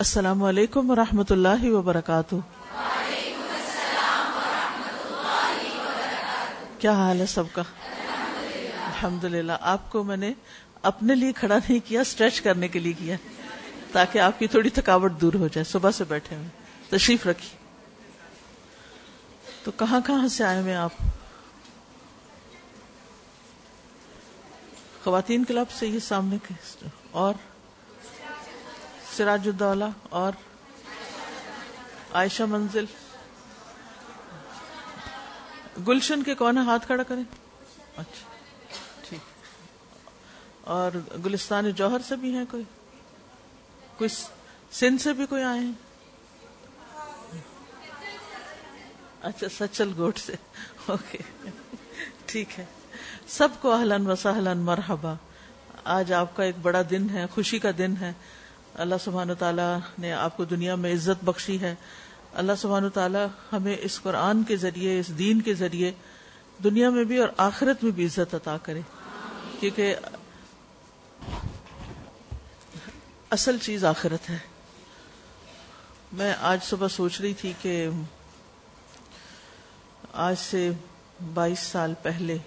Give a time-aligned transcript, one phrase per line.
[0.00, 2.34] السلام علیکم و رحمۃ اللہ وبرکاتہ۔
[6.78, 7.62] کیا حال ہے سب کا؟
[8.86, 10.32] الحمد للہ آپ کو میں نے
[10.82, 13.16] اپنے لیے کھڑا نہیں کیا اسٹریچ کرنے کے لیے کیا،
[13.92, 16.48] تاکہ آپ کی تھوڑی تھکاوٹ دور ہو جائے۔ صبح سے بیٹھے ہوئے،
[16.88, 17.48] تشریف رکھی۔
[19.64, 20.92] تو کہاں کہاں سے آئے ہوئے آپ؟
[25.04, 26.54] خواتین کلب سے یہ سامنے کے۔
[27.10, 27.34] اور؟
[29.16, 30.32] سراج الدولہ اور
[32.12, 32.84] عائشہ منزل۔
[35.88, 37.22] گلشن کے کون ہاتھ کھڑا کریں۔
[37.96, 38.28] اچھا
[39.08, 39.20] ٹھیک۔
[40.60, 40.92] اور
[41.24, 42.62] گلستان جوہر سے بھی ہیں کوئی؟
[43.96, 44.10] کوئی
[44.72, 45.72] سندھ سے بھی کوئی آئے ہیں؟
[49.22, 50.34] اچھا سچل گوٹ سے۔
[50.86, 51.18] اوکے،
[52.26, 52.64] ٹھیک ہے۔
[53.28, 55.14] سب کو اہلن و سہلن مرحبا۔
[55.84, 58.12] آج آپ کا ایک بڑا دن ہے، خوشی کا دن ہے۔
[58.74, 61.74] اللہ سبحانہ تعالیٰ نے آپ کو دنیا میں عزت بخشی ہے۔
[62.34, 65.92] اللہ سبحانہ تعالیٰ ہمیں اس قرآن کے ذریعے، اس دین کے ذریعے
[66.64, 68.80] دنیا میں بھی اور آخرت میں بھی عزت عطا کرے۔
[69.60, 69.96] کیونکہ
[73.30, 74.38] اصل چیز آخرت ہے۔
[76.12, 77.88] میں آج صبح سوچ رہی تھی کہ
[80.12, 80.70] آج سے
[81.34, 82.38] بائیس سال پہلے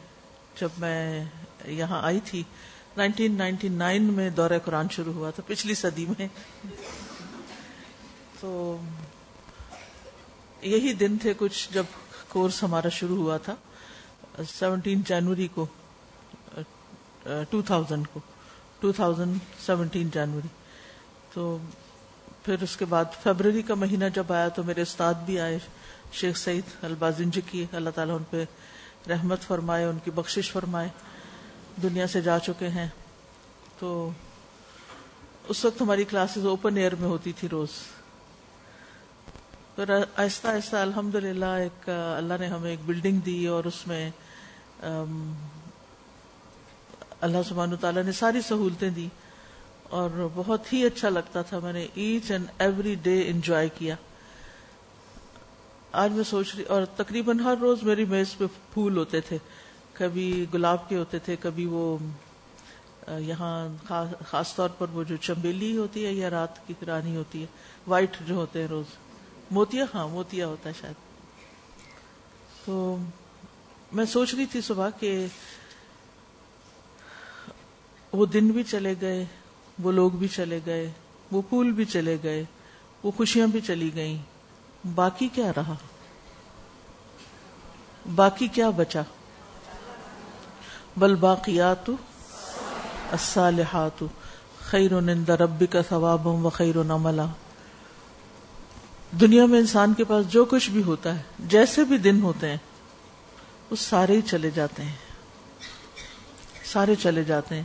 [0.61, 1.25] جب میں
[1.65, 2.43] یہاں آئی تھی
[2.97, 6.27] نائنٹین نائنٹی نائن میں دورہ قرآن شروع ہوا تھا، پچھلی صدی میں۔
[8.39, 8.77] تو
[10.61, 11.83] یہی دن تھے کچھ جب
[12.29, 13.55] کورس ہمارا شروع ہوا تھا،
[14.49, 15.65] سیونٹین جنوری کو،
[17.49, 18.19] ٹو تھاؤزینڈ کو،
[18.79, 20.47] ٹو تھاؤزینڈ سیونٹین جنوری۔
[21.33, 21.57] تو
[22.43, 25.59] پھر اس کے بعد فیبرری کا مہینہ جب آیا تو میرے استاد بھی آئے،
[26.13, 28.43] شیخ سعید البازنج جی کی، اللہ تعالیٰ ان پہ
[29.09, 30.89] رحمت فرمائے، ان کی بخشش فرمائے۔
[31.81, 32.87] دنیا سے جا چکے ہیں۔
[33.79, 34.09] تو
[35.47, 37.69] اس وقت ہماری کلاسز اوپن ایئر میں ہوتی تھی روز۔
[39.75, 44.09] پھر آہستہ آہستہ الحمد للہ ایک، اللہ نے ہمیں ایک بلڈنگ دی اور اس میں
[47.21, 49.07] اللہ سبحانہ تعالیٰ نے ساری سہولتیں دی
[49.83, 53.95] اور بہت ہی اچھا لگتا تھا۔ میں نے each and every day enjoy کیا۔
[55.91, 59.37] آج میں سوچ رہی اور تقریباً ہر روز میری میز پہ پھول ہوتے تھے۔
[59.93, 61.97] کبھی گلاب کے ہوتے تھے، کبھی وہ
[63.19, 63.67] یہاں
[64.25, 67.45] خاص طور پر وہ جو چمبیلی ہوتی ہے یا رات کی رانی ہوتی ہے،
[67.87, 68.85] وائٹ جو ہوتے ہیں روز۔
[69.51, 70.95] موتیا ہاں موتیا ہوتا ہے شاید۔
[72.65, 72.97] تو
[73.91, 75.25] میں سوچ رہی تھی صبح کہ
[78.11, 79.25] وہ دن بھی چلے گئے،
[79.79, 80.91] وہ لوگ بھی چلے گئے،
[81.31, 82.43] وہ پھول بھی چلے گئے،
[83.03, 84.17] وہ خوشیاں بھی چلی گئیں۔
[84.95, 85.75] باقی کیا رہا؟
[88.15, 89.01] باقی کیا بچا؟
[90.97, 91.89] بل باقیات
[93.11, 94.03] الصالحات.
[94.59, 97.25] خیر نند ربی کا ثواب و خیر و نملا
[99.21, 102.57] دنیا میں انسان کے پاس جو کچھ بھی ہوتا ہے، جیسے بھی دن ہوتے ہیں،
[103.71, 104.95] وہ سارے ہی چلے جاتے ہیں۔
[106.65, 107.63] سارے چلے جاتے ہیں۔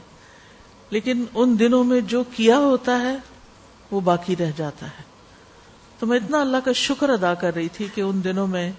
[0.91, 3.17] لیکن ان دنوں میں جو کیا ہوتا ہے،
[3.91, 5.03] وہ باقی رہ جاتا ہے۔
[5.99, 8.73] تو میں اتنا اللہ کا شکر ادا کر رہی تھی کہ ان دنوں میں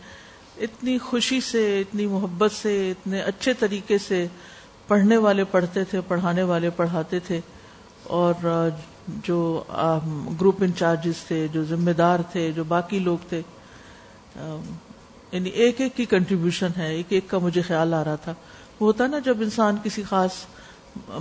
[0.59, 4.25] اتنی خوشی سے، اتنی محبت سے، اتنے اچھے طریقے سے
[4.87, 7.39] پڑھنے والے پڑھتے تھے، پڑھانے والے پڑھاتے تھے
[8.03, 8.69] اور
[9.23, 9.63] جو
[10.41, 13.41] گروپ انچارجز تھے، جو ذمہ دار تھے، جو باقی لوگ تھے
[15.31, 18.33] یعنی ایک ایک کی کنٹریبیوشن ہے، ایک ایک کا مجھے خیال آ رہا تھا۔
[18.79, 20.31] وہ ہوتا نا، جب انسان کسی خاص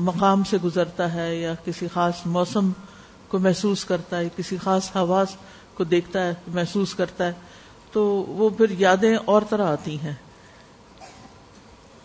[0.01, 2.71] مقام سے گزرتا ہے یا کسی خاص موسم
[3.29, 5.37] کو محسوس کرتا ہے، کسی خاص حواس
[5.75, 7.33] کو دیکھتا ہے، محسوس کرتا ہے
[7.99, 10.15] تو وہ پھر یادیں اور طرح آتی ہیں۔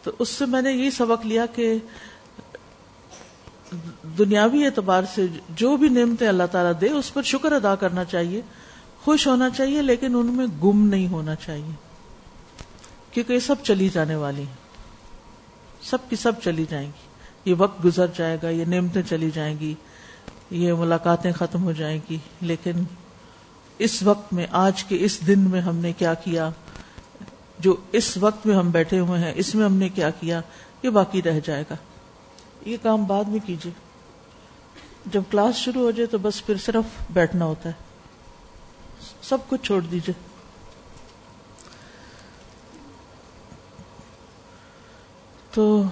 [0.03, 1.77] تو اس سے میں نے یہی سبق لیا کہ
[4.17, 8.41] دنیاوی اعتبار سے جو بھی نعمتیں اللہ تعالیٰ دے، اس پر شکر ادا کرنا چاہیے،
[9.01, 11.75] خوش ہونا چاہیے، لیکن ان میں گم نہیں ہونا چاہیے۔
[13.11, 14.55] کیونکہ یہ سب چلی جانے والی ہیں۔
[15.81, 17.07] سب کی سب چلی جائیں گی۔
[17.49, 19.73] یہ وقت گزر جائے گا، یہ نعمتیں چلی جائیں گی،
[20.51, 22.71] یہ ملاقاتیں ختم ہو جائیں گی، لیکن
[23.83, 26.49] اس وقت میں، آج کے اس دن میں ہم نے کیا کیا؟
[27.59, 30.41] جو اس وقت میں ہم بیٹھے ہوئے ہیں، اس میں ہم نے کیا کیا؟
[30.83, 31.75] یہ باقی رہ جائے گا۔
[32.65, 33.71] یہ کام بعد میں کیجیے۔
[35.05, 37.73] جب کلاس شروع ہو جائے تو بس پھر صرف بیٹھنا ہوتا ہے۔
[39.21, 40.13] سب کچھ چھوڑ دیجیے۔
[45.51, 45.83] تو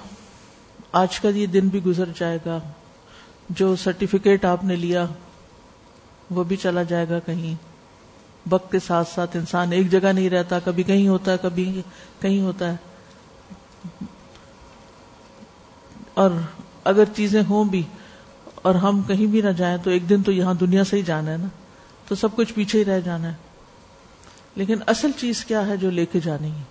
[0.92, 2.60] آج کا یہ دن بھی گزر جائے گا۔
[3.50, 5.06] جو سرٹیفکیٹ آپ نے لیا،
[6.32, 7.71] وہ بھی چلا جائے گا کہیں۔
[8.50, 11.82] وقت کے ساتھ ساتھ انسان ایک جگہ نہیں رہتا، کبھی کہیں ہوتا ہے، کبھی
[12.20, 12.76] کہیں ہوتا ہے۔
[16.14, 16.32] اور
[16.84, 17.84] اگر چیزیں ہوں بھی
[18.56, 21.32] اور ہم کہیں بھی نہ جائیں تو ایک دن تو یہاں دنیا سے ہی جانا
[21.32, 21.48] ہے نا۔
[22.08, 23.34] تو سب کچھ پیچھے ہی رہ جانا ہے۔
[24.56, 26.64] لیکن اصل چیز کیا ہے جو لے کے جانی ہے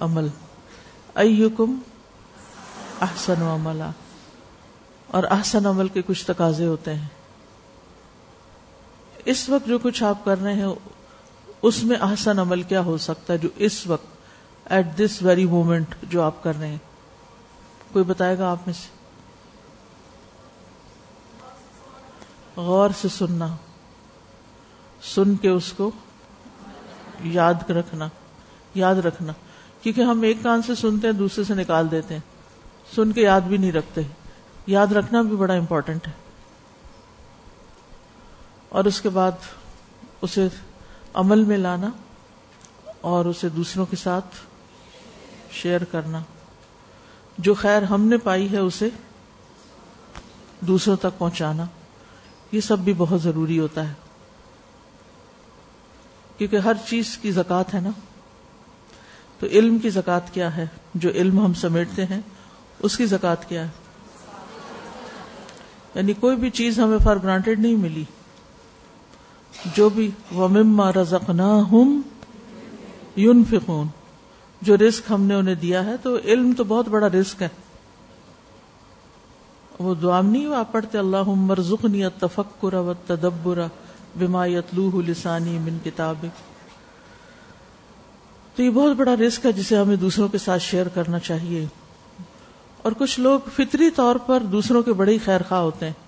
[0.00, 0.28] عمل۔
[1.14, 1.78] ایکم
[3.00, 3.90] احسن و عملہ
[5.06, 7.17] اور احسن عمل کے کچھ تقاضے ہوتے ہیں۔
[9.24, 10.66] اس وقت جو کچھ آپ کر رہے ہیں،
[11.62, 14.06] اس میں احسن عمل کیا ہو سکتا ہے جو اس وقت
[14.64, 16.78] ایٹ دس ویری مومنٹ جو آپ کر رہے ہیں؟
[17.92, 18.88] کوئی بتائے گا آپ میں سے؟
[22.56, 23.56] غور سے سننا۔
[25.02, 25.90] سن کے اس کو
[27.24, 28.08] یاد رکھنا۔
[28.74, 29.32] یاد رکھنا۔
[29.82, 32.20] کیونکہ ہم ایک کان سے سنتے ہیں، دوسرے سے نکال دیتے ہیں۔
[32.94, 34.00] سن کے یاد بھی نہیں رکھتے۔
[34.66, 36.27] یاد رکھنا بھی بڑا امپورٹنٹ ہے۔
[38.68, 39.32] اور اس کے بعد
[40.22, 40.48] اسے
[41.14, 41.90] عمل میں لانا
[43.00, 44.26] اور اسے دوسروں کے ساتھ
[45.52, 46.22] شیئر کرنا۔
[47.38, 48.88] جو خیر ہم نے پائی ہے اسے
[50.60, 51.64] دوسروں تک پہنچانا۔
[52.52, 53.94] یہ سب بھی بہت ضروری ہوتا ہے۔
[56.38, 57.90] کیونکہ ہر چیز کی زکات ہے نا۔
[59.38, 62.20] تو علم کی زکات کیا ہے؟ جو علم ہم سمیٹتے ہیں،
[62.78, 63.70] اس کی زکات کیا ہے؟
[65.94, 68.04] یعنی کوئی بھی چیز ہمیں فار گرانٹیڈ نہیں ملی۔
[69.76, 72.00] جو بھی ومما رزقناہم
[73.18, 73.86] ينفقون۔
[74.62, 77.48] جو رزق ہم نے انہیں دیا ہے تو علم تو بہت بڑا رزق ہے۔
[79.78, 83.66] وہ دعا نہیں آپ پڑھتے اللہ مرزقنی التفکر والتدبر
[84.18, 86.58] بما يتلوه لسانی من کتابک۔
[88.56, 91.66] تو یہ بہت بڑا رسک ہے جسے ہمیں دوسروں کے ساتھ شیئر کرنا چاہیے۔
[92.82, 96.07] اور کچھ لوگ فطری طور پر دوسروں کے بڑے خیر خواہ ہوتے ہیں۔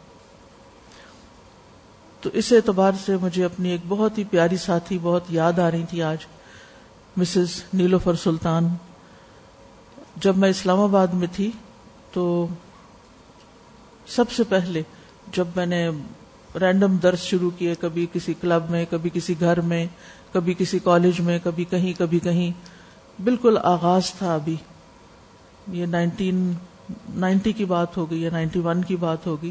[2.20, 5.84] تو اس اعتبار سے مجھے اپنی ایک بہت ہی پیاری ساتھی بہت یاد آ رہی
[5.90, 6.19] تھی آج،
[7.17, 8.69] مسز نیلوفر سلطان۔
[10.17, 11.50] جب میں اسلام آباد میں تھی
[12.12, 12.46] تو
[14.06, 14.82] سب سے پہلے
[15.32, 15.90] جب میں نے
[16.61, 19.87] رینڈم درس شروع کیے، کبھی کسی کلب میں، کبھی کسی گھر میں،
[20.32, 22.52] کبھی کسی کالج میں، کبھی کہیں کبھی کہیں۔
[23.23, 24.56] بالکل آغاز تھا ابھی۔
[25.73, 26.52] یہ نائنٹین،
[27.14, 29.50] نائنٹی کی بات ہوگی یا نائنٹی ون کی بات ہوگی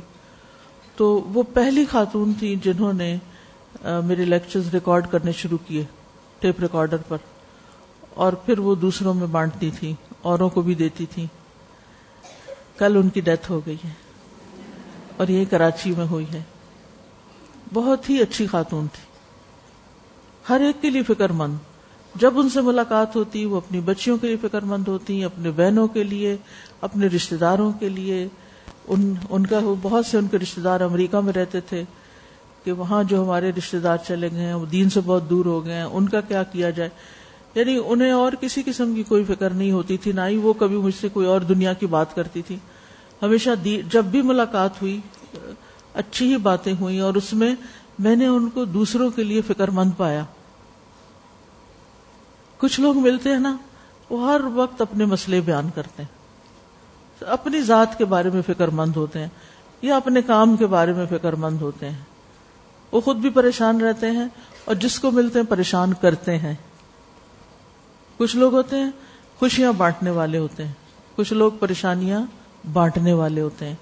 [0.99, 3.17] تو وہ پہلی خاتون تھی جنہوں نے
[3.83, 5.83] میرے لیکچرز ریکارڈ کرنے شروع کیے
[6.39, 7.17] ٹیپ ریکارڈر پر۔
[8.13, 11.27] اور پھر وہ دوسروں میں بانٹتی تھی اوروں کو بھی دیتی تھی
[12.77, 13.89] کل ان کی ڈیتھ ہو گئی ہے۔
[15.17, 16.43] اور یہ کراچی میں ہوئی ہے۔
[17.73, 19.03] بہت ہی اچھی خاتون تھی۔
[20.49, 21.55] ہر ایک کے لیے فکر مند۔
[22.15, 25.87] جب ان سے ملاقات ہوتی، وہ اپنی بچیوں کے لیے فکر مند ہوتی، اپنے بہنوں
[25.87, 26.37] کے لیے،
[26.81, 28.27] اپنے رشتے داروں کے لیے۔
[28.89, 31.83] ان ان کا بہت سے ان کے رشتے دار امریکہ میں رہتے تھے
[32.63, 35.65] کہ وہاں جو ہمارے رشتے دار چلے گئے ہیں، وہ دین سے بہت دور ہو
[35.65, 36.89] گئے ہیں، ان کا کیا کیا جائے؟
[37.55, 40.77] یعنی انہیں اور کسی قسم کی کوئی فکر نہیں ہوتی تھی، نہ ہی وہ کبھی
[40.77, 42.57] مجھ سے کوئی اور دنیا کی بات کرتی تھی۔
[43.21, 43.49] ہمیشہ
[43.89, 44.99] جب بھی ملاقات ہوئی،
[45.93, 47.55] اچھی ہی باتیں ہوئی اور اس میں
[47.99, 50.23] میں نے ان کو دوسروں کے لیے فکر مند پایا۔
[52.57, 53.57] کچھ لوگ ملتے ہیں نا،
[54.09, 56.18] وہ ہر وقت اپنے مسئلے بیان کرتے ہیں۔
[57.27, 59.27] اپنی ذات کے بارے میں فکر مند ہوتے ہیں
[59.81, 61.97] یا اپنے کام کے بارے میں فکر مند ہوتے ہیں۔
[62.91, 64.27] وہ خود بھی پریشان رہتے ہیں
[64.65, 66.53] اور جس کو ملتے ہیں پریشان کرتے ہیں۔
[68.17, 68.91] کچھ لوگ ہوتے ہیں
[69.39, 70.73] خوشیاں بانٹنے والے ہوتے ہیں۔
[71.15, 72.21] کچھ لوگ پریشانیاں
[72.73, 73.75] بانٹنے والے ہوتے ہیں۔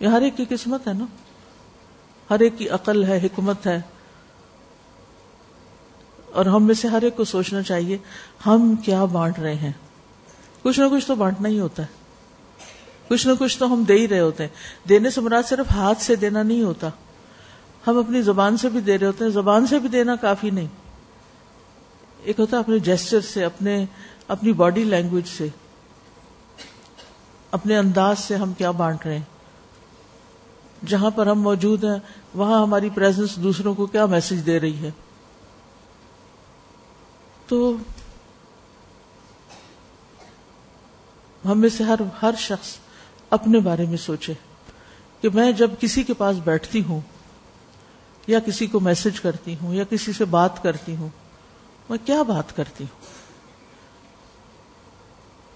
[0.00, 1.06] یہ ہر ایک کی قسمت ہے نا؟
[2.30, 3.80] ہر ایک کی عقل ہے، حکمت ہے۔
[6.32, 7.98] اور ہم میں سے ہر ایک کو سوچنا چاہیے،
[8.46, 9.72] ہم کیا بانٹ رہے ہیں؟
[10.62, 11.99] کچھ نہ کچھ تو بانٹنا ہی ہوتا ہے۔
[13.10, 14.50] کچھ نہ کچھ تو ہم دے ہی رہے ہوتے ہیں۔
[14.88, 16.88] دینے سے مراد صرف ہاتھ سے دینا نہیں ہوتا۔
[17.86, 20.66] ہم اپنی زبان سے بھی دے رہے ہوتے ہیں، زبان سے بھی دینا کافی نہیں۔
[22.22, 23.84] ایک ہوتا ہے اپنے جیسچر سے، اپنے،
[24.28, 25.48] اپنی باڈی لینگویج سے۔
[27.50, 29.24] اپنے انداز سے ہم کیا بانٹ رہے ہیں۔
[30.86, 31.98] جہاں پر ہم موجود ہیں،
[32.34, 34.90] وہاں ہماری پریزنس دوسروں کو کیا میسج دے رہی ہے۔
[37.46, 37.76] تو
[41.44, 42.76] ہم میں سے ہر ہر شخص
[43.30, 44.32] اپنے بارے میں سوچے
[45.20, 47.00] کہ میں جب کسی کے پاس بیٹھتی ہوں
[48.26, 51.08] یا کسی کو میسج کرتی ہوں یا کسی سے بات کرتی ہوں،
[51.90, 53.04] میں کیا بات کرتی ہوں؟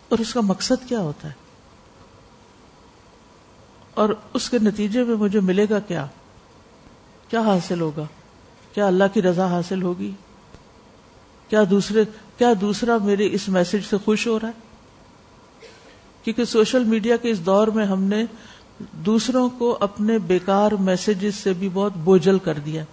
[0.08, 1.32] اور اس کا مقصد کیا ہوتا ہے؟
[3.94, 6.06] اور اس کے نتیجے میں مجھے ملے گا کیا؟
[7.28, 8.04] کیا حاصل ہوگا؟
[8.72, 10.10] کیا اللہ کی رضا حاصل ہوگی؟
[11.48, 12.04] کیا دوسرے،
[12.38, 14.63] کیا دوسرا میرے اس میسج سے خوش ہو رہا ہے؟
[16.24, 18.24] کیونکہ سوشل میڈیا کے اس دور میں ہم نے
[18.92, 22.84] دوسروں کو اپنے بیکار میسجز سے بھی بہت بوجھل کر دیا۔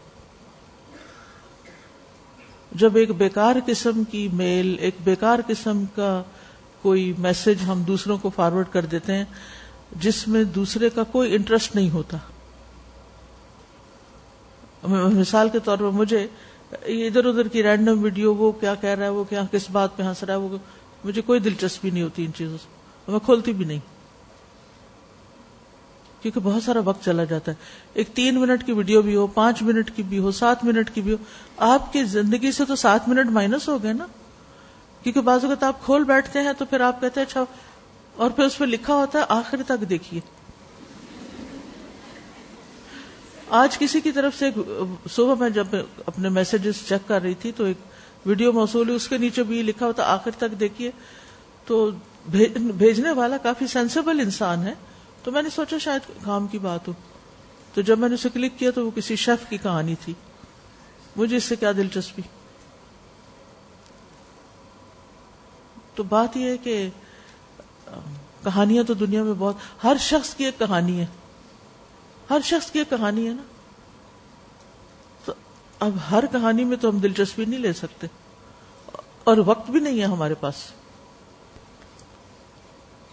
[2.71, 6.23] جب ایک بیکار قسم کی میل، ایک بیکار قسم کا
[6.81, 9.25] کوئی میسج ہم دوسروں کو فارورڈ کر دیتے ہیں،
[9.99, 12.17] جس میں دوسرے کا کوئی انٹرسٹ نہیں ہوتا۔
[14.87, 16.27] مثال کے طور پر مجھے
[16.71, 20.03] ادھر ادھر کی رینڈم ویڈیو وہ کیا کہہ رہا ہے، وہ کیا کس بات پہ
[20.03, 20.57] ہنس رہا ہے، وہ
[21.03, 23.79] مجھے کوئی دلچسپی نہیں ہوتی ان چیزوں سے۔ میں کھولتی بھی نہیں۔
[26.21, 27.57] کیونکہ بہت سارا وقت چلا جاتا ہے۔
[27.93, 31.01] ایک تین منٹ کی ویڈیو بھی ہو، پانچ منٹ کی بھی ہو، سات منٹ کی
[31.01, 31.17] بھی ہو،
[31.57, 34.07] آپ کی زندگی سے تو سات منٹ مائنس ہو گئے نا۔
[35.03, 37.43] کیونکہ بعض اوقات آپ کھول بیٹھتے ہیں تو پھر آپ کہتے ہیں اچھا
[38.15, 40.21] اور پھر اس پہ لکھا ہوتا ہے، آخر تک دیکھیے۔
[43.49, 44.49] آج کسی کی طرف سے
[45.11, 45.67] صبح میں جب
[46.05, 47.77] اپنے میسجز چیک کر رہی تھی تو ایک
[48.25, 50.91] ویڈیو موصول اس کے نیچے بھی لکھا ہوتا آخر تک دیکھیے۔
[51.65, 51.89] تو
[52.27, 54.73] بھیجنے والا کافی سینسیبل انسان ہے۔
[55.23, 56.93] تو میں نے سوچا شاید کام کی بات ہو۔
[57.73, 60.13] تو جب میں نے اسے کلک کیا تو وہ کسی شیف کی کہانی تھی۔
[61.15, 62.21] مجھے اس سے کیا دلچسپی۔
[65.95, 66.89] تو بات یہ ہے کہ،
[68.43, 71.05] کہانیاں تو دنیا میں بہت، ہر شخص کی ایک کہانی ہے۔
[72.29, 73.43] ہر شخص کی ایک کہانی ہے نا۔
[75.25, 75.33] تو
[75.79, 78.07] اب ہر کہانی میں تو ہم دلچسپی نہیں لے سکتے۔
[79.23, 80.55] اور وقت بھی نہیں ہے ہمارے پاس۔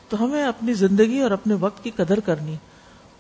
[0.08, 2.56] تو ہمیں اپنی زندگی اور اپنے وقت کی قدر کرنی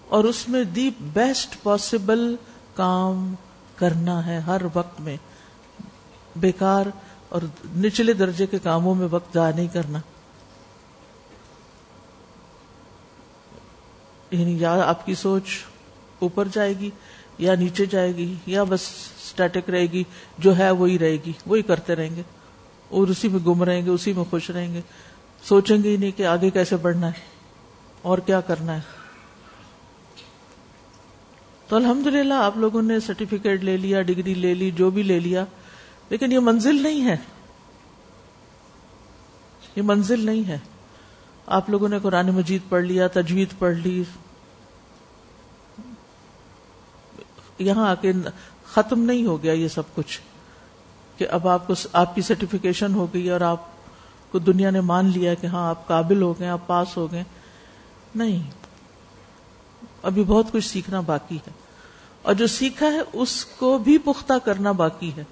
[0.08, 2.36] اور اس میں دی بیسٹ پاسبل
[2.74, 3.34] کام
[3.76, 5.16] کرنا ہے ہر وقت میں،
[6.36, 6.86] بیکار
[7.28, 7.42] اور
[7.76, 9.98] نچلے درجے کے کاموں میں وقت ضائع نہیں کرنا۔
[14.30, 15.42] یعنی یا آپ کی سوچ
[16.18, 16.90] اوپر جائے گی
[17.38, 18.80] یا نیچے جائے گی یا بس
[19.24, 20.04] اسٹیٹک رہے گی،
[20.38, 22.22] جو ہے وہی رہے گی، وہی کرتے رہیں گے۔
[22.88, 24.80] اور اسی میں گم رہیں گے، اسی میں خوش رہیں گے۔
[25.42, 27.20] سوچیں گے ہی نہیں کہ آگے کیسے بڑھنا ہے
[28.02, 28.80] اور کیا کرنا ہے۔
[31.68, 35.20] تو الحمد للہ آپ لوگوں نے سرٹیفکیٹ لے لیا ڈگری لے لی، جو بھی لے
[35.20, 35.44] لیا،
[36.10, 37.16] لیکن یہ منزل نہیں ہے۔
[39.76, 40.58] یہ منزل نہیں ہے۔
[41.46, 44.04] آپ لوگوں نے قرآن مجید پڑھ لیا، تجوید پڑھ لی۔
[47.58, 48.12] یہاں آ کے
[48.66, 50.20] ختم نہیں ہو گیا یہ سب کچھ
[51.16, 53.77] کہ اب آپ کو، آپ کی سرٹیفکیشن ہو گئی اور آپ
[54.32, 57.24] کو دنیا نے مان لیا کہ ہاں آپ قابل ہو گئے، آپ پاس ہو گئے۔
[58.14, 58.50] نہیں۔
[60.02, 61.50] ابھی بہت کچھ سیکھنا باقی ہے۔
[62.22, 65.24] اور جو سیکھا ہے، اس کو بھی پختہ کرنا باقی ہے۔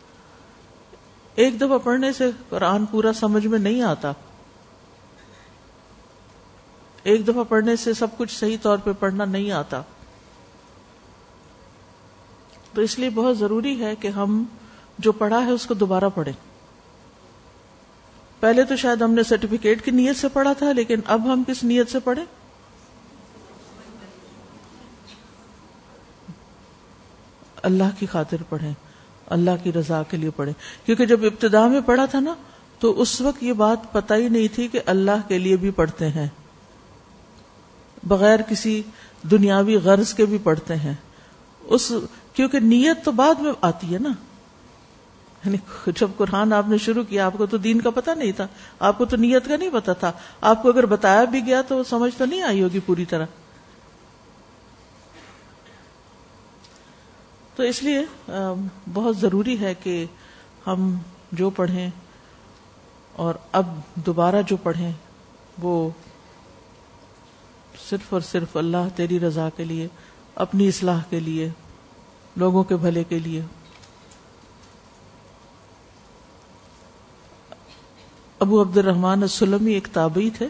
[1.35, 4.13] ایک دفعہ پڑھنے سے قرآن پورا سمجھ میں نہیں آتا۔
[7.03, 9.83] ایک دفعہ پڑھنے سے سب کچھ صحیح طور پہ پڑھنا نہیں آتا۔
[12.75, 14.45] تو اس لیے بہت ضروری ہے کہ ہم
[14.99, 16.46] جو پڑھا ہے، اس کو دوبارہ پڑھیں۔
[18.47, 21.65] پہلے تو شاید ہم نے سرٹیفکیٹ کی نیت سے پڑھا تھا، لیکن اب ہم کس
[21.65, 22.25] نیت سے پڑھیں؟
[27.63, 28.73] اللہ کی خاطر پڑھیں،
[29.27, 32.35] اللہ کی رضا کے لیے پڑھیں۔ کیونکہ جب ابتدا میں پڑھا تھا نا،
[32.79, 36.09] تو اس وقت یہ بات پتہ ہی نہیں تھی کہ اللہ کے لیے بھی پڑھتے
[36.09, 36.29] ہیں۔
[38.05, 38.83] بغیر کسی
[39.31, 40.95] دنیاوی غرض کے بھی پڑھتے ہیں۔
[41.61, 41.93] اس،
[42.33, 44.09] کیونکہ نیت تو بعد میں آتی ہے نا۔
[45.47, 48.47] یعنی جب قرآن آپ نے شروع کیا، آپ کو تو دین کا پتہ نہیں تھا،
[48.79, 51.83] آپ کو تو نیت کا نہیں پتا تھا۔ آپ کو اگر بتایا بھی گیا تو
[51.85, 53.27] سمجھ تو نہیں آئی ہوگی پوری طرح۔
[57.57, 58.31] تو اس لیے
[58.95, 60.05] بہت ضروری ہے کہ
[60.67, 60.95] ہم
[61.33, 61.91] جو پڑھیں
[63.13, 64.93] اور اب دوبارہ جو پڑھیں،
[65.63, 65.89] وہ
[67.89, 69.87] صرف اور صرف اللہ تیری رضا کے لیے،
[70.35, 71.49] اپنی اصلاح کے لیے،
[72.37, 73.43] لوگوں کے بھلے کے لیے۔
[78.39, 80.49] ابو عبد الرحمان السلمی ایک تابعی تھے،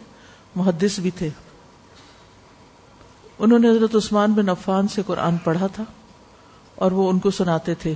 [0.55, 1.29] محدث بھی تھے۔
[3.39, 5.85] انہوں نے حضرت عثمان بن عفان سے قرآن پڑھا تھا
[6.75, 7.95] اور وہ ان کو سناتے تھے۔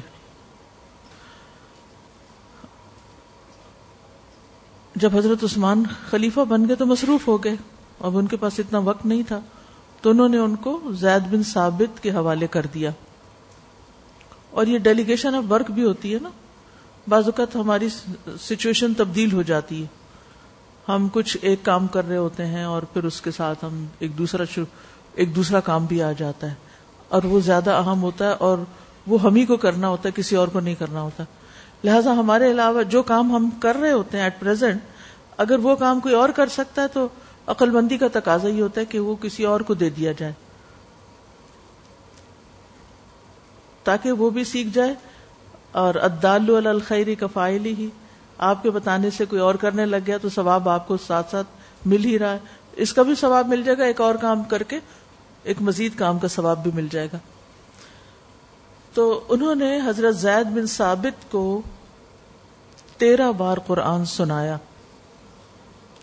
[4.95, 7.57] جب حضرت عثمان خلیفہ بن گئے تو مصروف ہو گئے،
[8.01, 9.41] اب ان کے پاس اتنا وقت نہیں تھا،
[10.01, 12.91] تو انہوں نے ان کو زید بن ثابت کے حوالے کر دیا۔
[14.51, 16.29] اور یہ ڈیلیگیشن آف ورک بھی ہوتی ہے نا؟
[17.11, 17.89] بعض اوقات ہماری
[18.41, 19.87] سچویشن تبدیل ہو جاتی ہے۔
[20.89, 24.19] ہم کچھ ایک کام کر رہے ہوتے ہیں اور پھر اس کے ساتھ ہم ایک
[24.19, 24.61] دوسرا
[25.15, 26.55] ایک دوسرا کام بھی آ جاتا ہے۔
[27.09, 28.59] اور وہ زیادہ اہم ہوتا ہے اور
[29.07, 31.25] وہ ہم ہی کو کرنا ہوتا ہے، کسی اور کو نہیں کرنا ہوتا۔
[31.85, 34.81] لہٰذا ہمارے علاوہ جو کام ہم کر رہے ہوتے ہیں ایٹ پرزینٹ
[35.37, 37.09] اگر وہ کام کوئی اور کر سکتا ہے تو
[37.47, 40.33] عقل بندی کا تقاضا ہی ہوتا ہے کہ وہ کسی اور کو دے دیا جائے۔
[43.85, 44.95] تاکہ وہ بھی سیکھ جائے
[45.73, 47.89] اور ادال الخری کا فائل ہی۔
[48.39, 51.47] آپ کے بتانے سے کوئی اور کرنے لگ گیا تو ثواب آپ کو ساتھ ساتھ
[51.87, 52.39] مل ہی رہا ہے۔
[52.73, 54.79] اس کا بھی ثواب مل جائے گا، ایک اور کام کر کے
[55.43, 57.19] ایک مزید کام کا ثواب بھی مل جائے گا۔
[58.95, 61.63] تو انہوں نے حضرت زید بن ثابت کو
[62.99, 64.57] تیرہ بار قرآن سنایا۔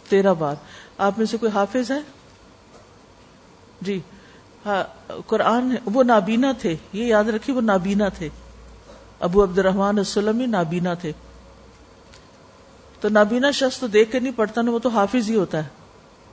[0.09, 0.55] تیرہ بار۔
[0.97, 1.99] آپ میں سے کوئی حافظ ہے؟
[3.81, 3.99] جی
[4.65, 8.29] ہاں قرآن وہ نابینا تھے۔ یہ یاد رکھیے، وہ نابینا تھے۔
[9.19, 11.11] ابو عبد الرحمان السلمی نابینا تھے۔
[13.01, 15.69] تو نابینا شخص تو دیکھ کے نہیں پڑھتا نا وہ تو حافظ ہی ہوتا ہے۔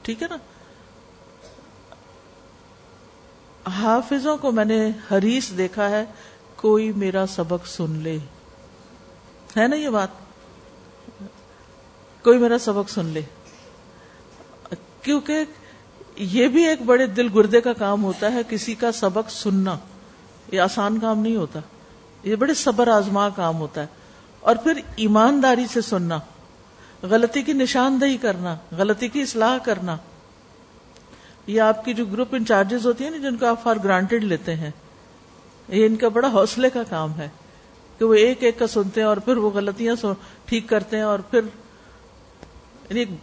[0.03, 0.37] ٹھیک ہے نا؟
[3.71, 6.05] حافظوں کو میں نے حریص دیکھا ہے،
[6.57, 8.19] کوئی میرا سبق سن لے۔
[9.57, 10.09] ہے نا یہ بات؟
[12.25, 13.23] کوئی میرا سبق سن لے۔
[15.03, 15.45] کیونکہ
[16.17, 19.79] یہ بھی ایک بڑے دل گردے کا کام ہوتا ہے، کسی کا سبق سننا،
[20.53, 21.61] یہ آسان کام نہیں ہوتا۔
[22.25, 23.87] یہ بڑے صبر آزما کام ہوتا ہے۔
[24.41, 26.19] اور پھر ایمانداری سے سننا،
[27.03, 29.97] غلطی کی نشاندہی کرنا، غلطی کی اصلاح کرنا۔
[31.47, 34.55] یہ آپ کی جو گروپ انچارجز ہوتی ہیں نا، جن کو آپ فار گرانٹیڈ لیتے
[34.55, 34.71] ہیں،
[35.69, 37.29] یہ ان کا بڑا حوصلے کا کام ہے
[37.99, 40.07] کہ وہ ایک ایک کا سنتے ہیں اور پھر وہ غلطیاں
[40.45, 41.41] ٹھیک کرتے ہیں اور پھر
[42.91, 43.17] یعنی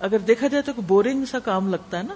[0.00, 2.14] اگر دیکھا جائے تو بورنگ سا کام لگتا ہے نا۔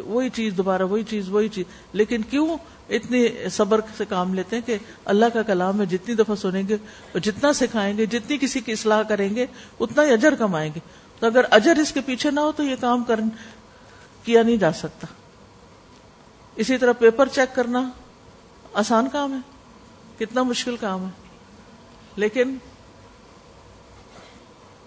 [0.00, 2.56] وہی چیز دوبارہ وہی چیز وہی چیز۔ لیکن کیوں
[2.88, 6.74] اتنی صبر سے کام لیتے ہیں کہ اللہ کا کلام ہے جتنی دفعہ سنیں گے
[6.74, 9.46] اور جتنا سکھائیں گے، جتنی کسی کی اصلاح کریں گے،
[9.80, 10.80] اتنا ہی اجر کمائیں گے۔
[11.20, 13.20] تو اگر اجر اس کے پیچھے نہ ہو تو یہ کام کر
[14.24, 15.06] کیا نہیں جا سکتا۔
[16.56, 17.90] اسی طرح پیپر چیک کرنا
[18.74, 19.38] آسان کام ہے،
[20.18, 21.10] کتنا مشکل کام ہے۔
[22.16, 22.56] لیکن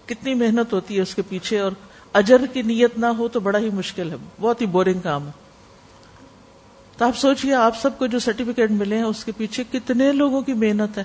[0.06, 1.72] کتنی محنت ہوتی ہے اس کے پیچھے اور
[2.12, 5.32] اجر کی نیت نہ ہو تو بڑا ہی مشکل ہے۔ بہت ہی بورنگ کام ہے۔
[6.96, 10.40] تو آپ سوچئے، آپ سب کو جو سرٹیفکیٹ ملے ہیں، اس کے پیچھے کتنے لوگوں
[10.40, 11.04] کی محنت ہے۔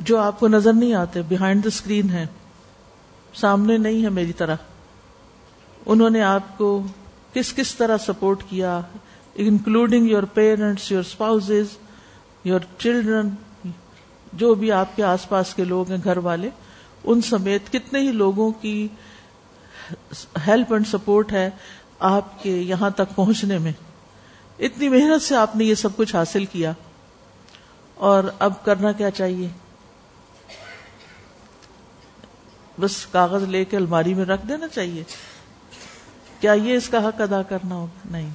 [0.00, 2.26] جو آپ کو نظر نہیں آتے بہائنڈ دا اسکرین ہے
[3.34, 4.56] سامنے نہیں ہے میری طرح۔
[5.86, 6.82] انہوں نے آپ کو
[7.32, 8.80] کس کس طرح سپورٹ کیا
[9.34, 11.50] including your parents your spouse
[12.44, 13.28] your children
[14.32, 16.48] جو بھی آپ کے آس پاس کے لوگ ہیں، گھر والے،
[17.04, 18.88] ان سمیت کتنے ہی لوگوں کی
[20.46, 21.50] ہیلپ اینڈ سپورٹ ہے
[21.98, 23.72] آپ کے یہاں تک پہنچنے میں۔
[24.58, 26.72] اتنی محنت سے آپ نے یہ سب کچھ حاصل کیا۔
[27.94, 29.48] اور اب کرنا کیا چاہیے؟
[32.80, 35.04] بس کاغذ لے کے الماری میں رکھ دینا چاہیے۔
[36.40, 38.30] کیا یہ اس کا حق ادا کرنا ہوگا؟ نہیں۔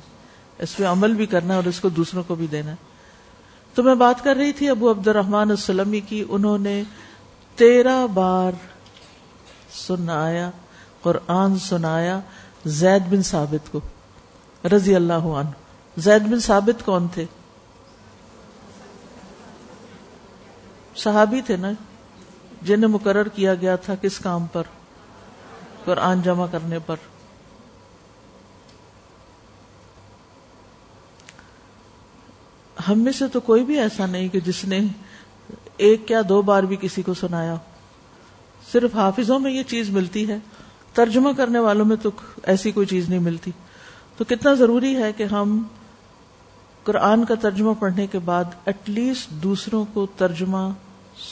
[0.59, 2.75] اس پہ عمل بھی کرنا ہے اور اس کو دوسروں کو بھی دینا ہے۔
[3.73, 6.83] تو میں بات کر رہی تھی ابو عبد الرحمان السلمی کی، انہوں نے
[7.55, 8.51] تیرہ بار
[9.71, 10.51] سنایا۔
[11.05, 12.19] قرآن سنایا
[12.65, 13.79] زید بن ثابت کو،
[14.67, 15.49] رضی اللہ عنہ۔
[15.97, 17.25] زید بن ثابت کون تھے؟
[20.95, 21.71] صحابی تھے نا،
[22.61, 24.63] جنہیں مقرر کیا گیا تھا کس کام پر؟
[25.85, 26.95] قرآن جمع کرنے پر۔
[32.89, 34.79] ہم میں سے تو کوئی بھی ایسا نہیں کہ جس نے
[35.77, 37.55] ایک کیا دو بار بھی کسی کو سنایا
[38.71, 40.37] صرف حافظوں میں یہ چیز ملتی ہے۔
[40.95, 42.11] ترجمہ کرنے والوں میں تو
[42.43, 43.51] ایسی کوئی چیز نہیں ملتی۔
[44.17, 45.63] تو کتنا ضروری ہے کہ ہم
[46.83, 50.69] قرآن کا ترجمہ پڑھنے کے بعد ایٹ لیسٹ دوسروں کو ترجمہ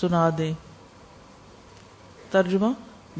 [0.01, 0.53] سنا دیں۔
[2.31, 2.67] ترجمہ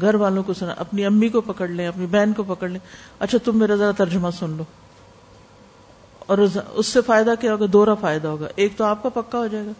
[0.00, 2.80] گھر والوں کو سنا، اپنی امی کو پکڑ لیں، اپنی بہن کو پکڑ لیں۔
[3.18, 4.64] اچھا تم میرا ذرا ترجمہ سن لو۔
[6.18, 6.38] اور
[6.72, 9.66] اس سے فائدہ کیا ہوگا؟ دورا فائدہ ہوگا۔ ایک تو آپ کا پکا ہو جائے
[9.66, 9.72] گا،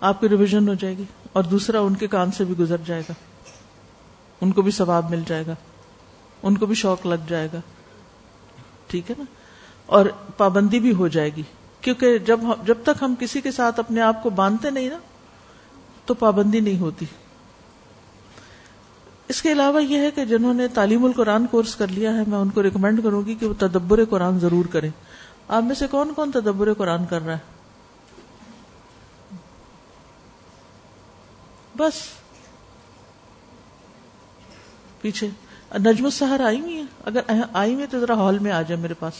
[0.00, 3.00] آپ کی ریویژن ہو جائے گی، اور دوسرا ان کے کان سے بھی گزر جائے
[3.00, 3.12] گا۔
[4.40, 5.54] ان کو بھی ثواب مل جائے گا۔
[6.42, 7.60] ان کو بھی شوق لگ جائے گا۔
[8.86, 9.24] ٹھیک ہے نا؟
[9.86, 11.42] اور پابندی بھی ہو جائے گی۔
[11.80, 14.98] کیونکہ جب جب تک ہم کسی کے ساتھ اپنے آپ کو باندھتے نہیں نا،
[16.04, 17.06] تو پابندی نہیں ہوتی۔
[19.28, 22.38] اس کے علاوہ یہ ہے کہ جنہوں نے تعلیم القرآن کورس کر لیا ہے، میں
[22.38, 24.90] ان کو ریکمینڈ کروں گی کہ وہ تدبر قرآن ضرور کریں۔
[25.48, 27.52] آپ میں سے کون کون تدبر قرآن کر رہا ہے؟
[31.76, 31.92] بس۔
[35.00, 35.28] پیچھے۔
[35.78, 37.20] نجم السہر آئی ہوئی ہے اگر
[37.52, 39.14] آئی ہوئی تو ذرا ہال میں آ جائے میرے پاس۔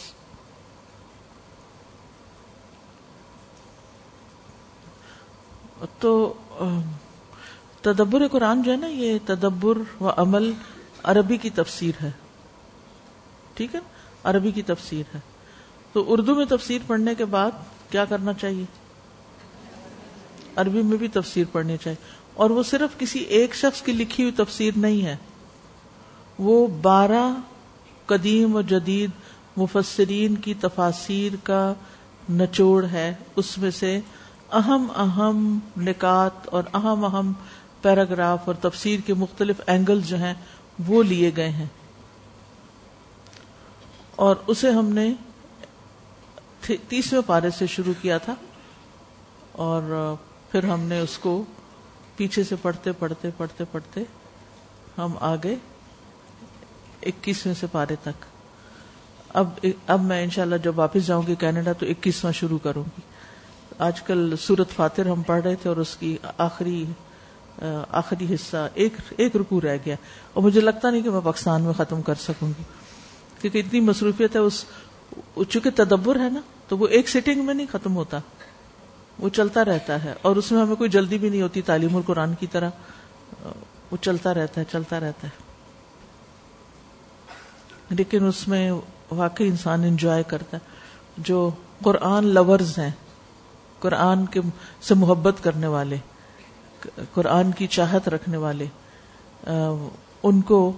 [5.99, 6.33] تو
[7.81, 10.53] تدبر قرآن جو ہے نا، یہ تدبر و عمل
[11.03, 12.11] عربی کی تفسیر ہے۔
[13.53, 13.79] ٹھیک ہے؟
[14.23, 15.19] عربی کی تفسیر ہے۔
[15.93, 17.51] تو اردو میں تفسیر پڑھنے کے بعد
[17.89, 18.65] کیا کرنا چاہیے؟
[20.55, 24.45] عربی میں بھی تفسیر پڑھنی چاہیے۔ اور وہ صرف کسی ایک شخص کی لکھی ہوئی
[24.45, 25.17] تفسیر نہیں ہے۔
[26.39, 27.33] وہ بارہ
[28.05, 29.09] قدیم و جدید
[29.57, 31.73] مفسرین کی تفاصیر کا
[32.31, 33.99] نچوڑ ہے۔ اس میں سے
[34.51, 37.33] اہم اہم نکات اور اہم اہم
[37.81, 40.33] پیراگراف اور تفسیر کے مختلف اینگل جو ہیں
[40.87, 41.65] وہ لیے گئے ہیں۔
[44.15, 45.13] اور اسے ہم نے
[46.87, 48.35] تیسویں پارے سے شروع کیا تھا
[49.51, 50.15] اور
[50.51, 51.43] پھر ہم نے اس کو
[52.15, 54.03] پیچھے سے پڑھتے پڑھتے پڑھتے پڑھتے
[54.97, 55.55] ہم آگے
[57.05, 58.25] اکیسویں سے پارے تک۔
[59.29, 59.49] اب
[59.87, 63.01] اب میں انشاءاللہ جب واپس جاؤں گی کینیڈا تو اکیسواں شروع کروں گی۔
[63.79, 66.85] آج کل سورت فاتر ہم پڑھ رہے تھے اور اس کی آخری
[67.89, 69.95] آخری حصہ ایک ایک رکو رہ گیا۔
[70.33, 72.63] اور مجھے لگتا نہیں کہ میں پاکستان میں ختم کر سکوں گی۔
[73.41, 74.65] کیونکہ اتنی مصروفیت ہے، اس،
[75.49, 78.19] چونکہ تدبر ہے نا، تو وہ ایک سیٹنگ میں نہیں ختم ہوتا۔
[79.19, 82.33] وہ چلتا رہتا ہے۔ اور اس میں ہمیں کوئی جلدی بھی نہیں ہوتی تعلیم القرآن
[82.39, 82.69] کی طرح۔
[83.91, 85.42] وہ چلتا رہتا ہے، چلتا رہتا ہے۔
[87.89, 88.71] لیکن اس میں
[89.11, 90.83] واقعی انسان انجوائے کرتا ہے۔
[91.17, 91.49] جو
[91.83, 92.91] قرآن لورز ہیں،
[93.79, 94.41] قرآن کے
[94.81, 95.95] سے محبت کرنے والے،
[97.13, 98.65] قرآن کی چاہت رکھنے والے
[100.23, 100.71] ان کو،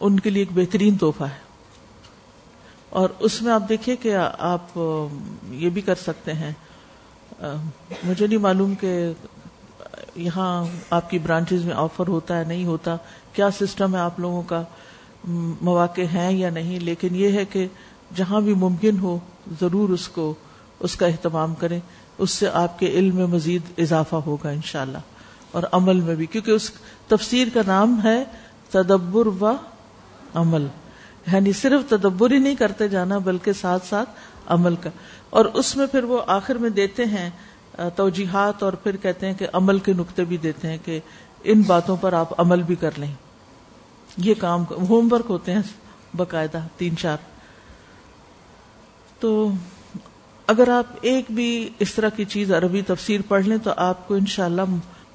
[0.00, 1.46] ان کے لیے ایک بہترین تحفہ ہے۔
[2.90, 4.78] اور اس میں آپ دیکھیے کہ آپ،
[5.48, 6.52] یہ بھی کر سکتے ہیں۔
[8.04, 9.12] مجھے نہیں معلوم کہ
[10.16, 12.96] یہاں آپ کی برانچز میں آفر ہوتا ہے، نہیں ہوتا۔
[13.32, 14.62] کیا سسٹم ہے آپ لوگوں کا؟
[15.26, 17.66] مواقع ہیں یا نہیں، لیکن یہ ہے کہ
[18.14, 19.18] جہاں بھی ممکن ہو
[19.60, 20.34] ضرور اس کو،
[20.80, 21.80] اس کا اہتمام کریں۔
[22.18, 24.98] اس سے آپ کے علم میں مزید اضافہ ہوگا انشاءاللہ،
[25.52, 26.70] اور عمل میں بھی۔ کیونکہ اس
[27.08, 28.24] تفسیر کا نام ہے
[28.70, 29.52] تدبر و
[30.34, 30.66] عمل۔
[31.32, 34.08] یعنی صرف تدبر ہی نہیں کرتے جانا، بلکہ ساتھ ساتھ
[34.46, 34.90] عمل کا۔
[35.30, 37.30] اور اس میں پھر وہ آخر میں دیتے ہیں
[37.96, 41.00] توجیحات، اور پھر کہتے ہیں کہ عمل کے نقطے بھی دیتے ہیں کہ
[41.44, 43.12] ان باتوں پر آپ عمل بھی کر لیں۔
[44.16, 45.62] یہ کام ہوم ورک ہوتے ہیں
[46.16, 47.16] باقاعدہ تین چار۔
[49.20, 49.50] تو
[50.46, 54.14] اگر آپ ایک بھی اس طرح کی چیز عربی تفسیر پڑھ لیں تو آپ کو
[54.14, 54.62] انشاءاللہ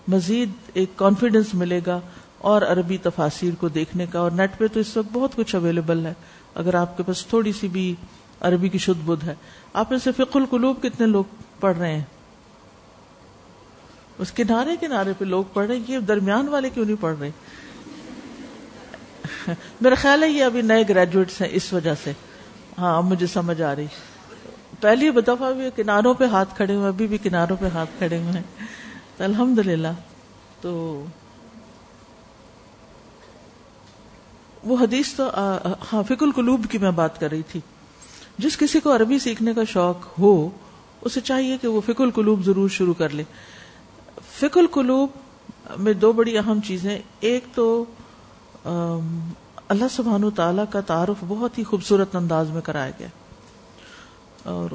[0.07, 1.99] مزید ایک کانفیڈینس ملے گا
[2.37, 6.05] اور عربی تفاصیر کو دیکھنے کا اور نیٹ پہ تو اس وقت بہت کچھ اویلیبل
[6.05, 6.13] ہے۔
[6.55, 7.95] اگر آپ کے پاس تھوڑی سی بھی
[8.41, 9.35] عربی کی شد بدھ ہے۔
[9.73, 11.23] آپ سے فق القلوب کتنے لوگ
[11.59, 12.03] پڑھ رہے ہیں؟
[14.17, 17.31] اس کنارے کنارے پہ لوگ پڑھ رہے ہیں، یہ درمیان والے کیوں نہیں پڑھ رہے؟
[19.81, 22.11] میرا خیال ہے یہ ابھی نئے گریجویٹس ہیں اس وجہ سے۔
[22.77, 23.85] ہاں مجھے سمجھ آ رہی۔
[24.79, 28.31] پہلی دفعہ بھی کناروں پہ ہاتھ کھڑے ہوئے ابھی بھی کناروں پہ ہاتھ کھڑے ہوئے
[28.31, 28.65] ہیں۔
[29.17, 29.87] تو الحمد للہ
[30.61, 31.03] تو
[34.63, 35.29] وہ حدیث تو
[35.93, 37.59] ہاں فک القلوب کی میں بات کر رہی تھی۔
[38.37, 40.49] جس کسی کو عربی سیکھنے کا شوق ہو،
[41.01, 43.23] اسے چاہیے کہ وہ فک القلوب ضرور شروع کر لے۔
[44.39, 45.09] فک القلوب
[45.77, 47.85] میں دو بڑی اہم چیزیں، ایک تو
[48.65, 53.07] اللہ سبحان تعالی کا تعارف بہت ہی خوبصورت انداز میں کرایا گیا۔
[54.43, 54.69] اور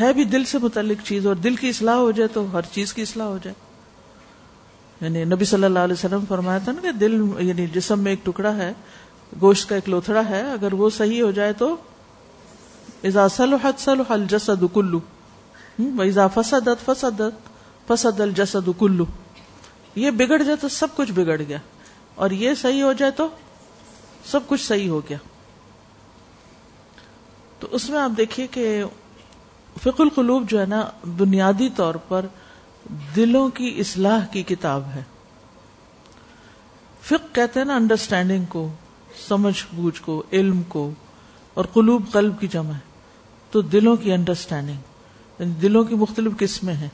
[0.00, 2.92] ہے بھی دل سے متعلق چیز، اور دل کی اصلاح ہو جائے تو ہر چیز
[2.94, 3.54] کی اصلاح ہو جائے۔
[5.00, 8.26] یعنی نبی صلی اللہ علیہ وسلم فرمایا تھا نا کہ دل یعنی جسم میں ایک
[8.26, 8.72] ٹکڑا ہے،
[9.40, 11.76] گوشت کا ایک لوتھڑا ہے، اگر وہ صحیح ہو جائے تو
[14.08, 15.00] الجسد کلو
[15.78, 17.48] ایزا فسدت فسدت،
[17.88, 19.04] فسد الجسد کلو
[19.94, 21.58] یہ بگڑ جائے تو سب کچھ بگڑ گیا۔
[22.18, 23.26] اور یہ صحیح ہو جائے تو
[24.24, 25.18] سب کچھ صحیح ہو گیا۔
[27.60, 28.82] تو اس میں آپ دیکھیے کہ
[29.82, 30.82] فق القلوب جو ہے نا،
[31.16, 32.26] بنیادی طور پر
[33.16, 35.02] دلوں کی اصلاح کی کتاب ہے۔
[37.02, 38.68] فق کہتے ہیں نا انڈرسٹینڈنگ کو،
[39.28, 40.90] سمجھ بوجھ کو، علم کو،
[41.54, 42.86] اور قلوب قلب کی جمع ہے۔
[43.50, 44.80] تو دلوں کی انڈرسٹینڈنگ
[45.38, 46.88] یعنی دلوں کی مختلف قسمیں ہیں،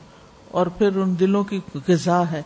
[0.51, 2.41] اور پھر ان دلوں کی غذا ہے۔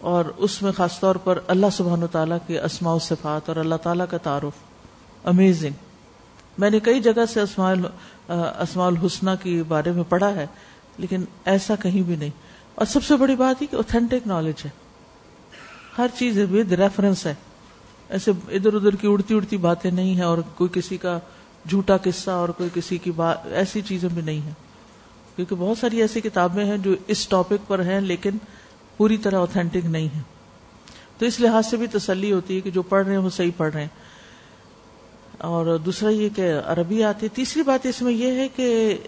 [0.00, 3.56] اور اس میں خاص طور پر اللہ سبحان و تعالیٰ کے اسماء و صفات اور
[3.56, 4.52] اللہ تعالیٰ کا تعارف.
[5.24, 5.72] امیزنگ
[6.58, 7.74] میں نے کئی جگہ سے اسماء
[8.76, 10.46] الحسنہ کے بارے میں پڑھا ہے،
[10.98, 12.30] لیکن ایسا کہیں بھی نہیں۔
[12.74, 14.70] اور سب سے بڑی بات یہ کہ اوتھینٹک نالج ہے۔
[15.98, 17.34] ہر چیز ود ریفرنس ہے۔
[18.08, 21.18] ایسے ادھر ادھر کی اڑتی اڑتی باتیں نہیں ہیں اور کوئی کسی کا
[21.68, 24.54] جھوٹا قصہ اور کوئی کسی کی بات ایسی چیزیں بھی نہیں ہیں۔
[25.36, 28.30] کیونکہ بہت ساری ایسی کتابیں ہیں جو اس ٹاپک پر ہیں، لیکن
[28.98, 30.22] پوری طرح اوتھینٹک نہیں ہے۔
[31.18, 33.50] تو اس لحاظ سے بھی تسلی ہوتی ہے کہ جو پڑھ رہے ہیں وہ صحیح
[33.56, 33.88] پڑھ رہے ہیں۔
[35.38, 38.98] اور دوسرا یہ کہ عربی آتی ہے۔ تیسری بات اس میں یہ ہے کہ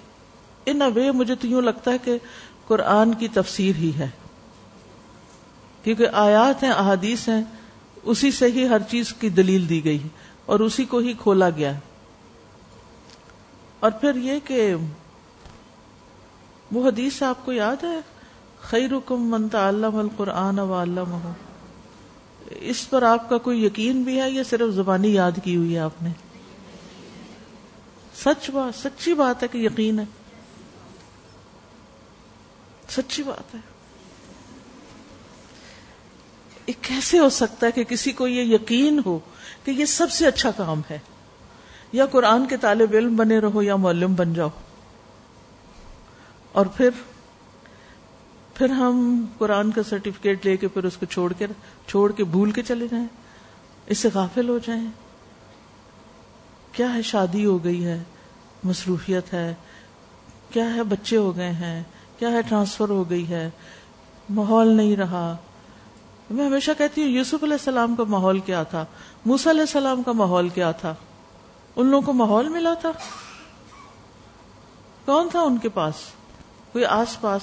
[0.67, 2.19] ان وے مجھے تو یوں لگتا ہے کہ
[2.67, 4.09] قرآن کی تفسیر ہی ہے۔
[5.83, 7.45] کیونکہ آیات ہیں، احادیث ہیں،
[8.03, 9.99] اسی سے ہی ہر چیز کی دلیل دی گئی
[10.47, 11.73] اور اسی کو ہی کھولا گیا
[13.81, 14.75] اور پھر یہ کہ
[16.73, 18.01] وہ حدیث آپ کو یاد ہے؟
[18.63, 20.85] خیر حکم منتا القرآن و
[22.51, 25.81] اس پر آپ کا کوئی یقین بھی ہے یا صرف زبانی یاد کی ہوئی ہے
[25.81, 26.11] آپ نے؟
[28.17, 30.05] سچ بات سچی بات ہے کہ یقین ہے۔
[32.89, 33.61] سچی بات ہے۔
[36.67, 39.19] یہ کیسے ہو سکتا ہے کہ کسی کو یہ یقین ہو
[39.65, 40.99] کہ یہ سب سے اچھا کام ہے؟
[41.93, 44.49] یا قرآن کے طالب علم بنے رہو یا معلم بن جاؤ۔
[46.53, 46.91] اور پھر
[48.61, 51.47] پھر ہم قرآن کا سرٹیفکیٹ لے کے پھر اس کو چھوڑ کے
[51.87, 53.07] چھوڑ کے بھول کے چلے جائیں۔
[53.87, 54.87] اس سے غافل ہو جائیں۔
[56.73, 58.03] کیا ہے شادی ہو گئی ہے؟
[58.65, 59.55] مصروفیت ہے۔
[60.51, 61.83] کیا ہے بچے ہو گئے ہیں؟
[62.19, 63.51] کیا ہے ٹرانسفر ہو گئی ہے؟
[64.31, 65.37] ماحول نہیں رہا۔
[66.31, 68.85] میں ہمیشہ کہتی ہوں، یوسف علیہ السلام کا ماحول کیا تھا؟
[69.25, 70.95] موسا علیہ السلام کا ماحول کیا تھا؟
[71.77, 72.91] ان لوگوں کو ماحول ملا تھا؟
[75.05, 75.95] کون تھا ان کے پاس؟
[76.73, 77.43] کوئی آس پاس؟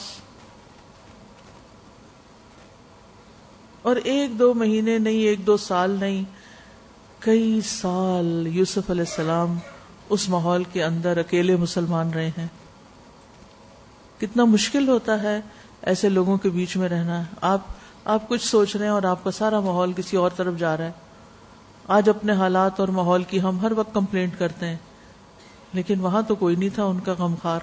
[3.82, 6.24] اور ایک دو مہینے نہیں، ایک دو سال نہیں،
[7.20, 9.58] کئی سال یوسف علیہ السلام
[10.10, 12.48] اس ماحول کے اندر اکیلے مسلمان رہے ہیں۔
[14.20, 15.40] کتنا مشکل ہوتا ہے
[15.82, 17.62] ایسے لوگوں کے بیچ میں رہنا۔ آپ
[18.06, 20.86] آپ کچھ سوچ رہے ہیں اور آپ کا سارا ماحول کسی اور طرف جا رہا
[20.86, 20.92] ہے۔
[21.88, 24.78] آج اپنے حالات اور ماحول کی ہم ہر وقت کمپلینٹ کرتے ہیں،
[25.74, 27.60] لیکن وہاں تو کوئی نہیں تھا ان کا غمخار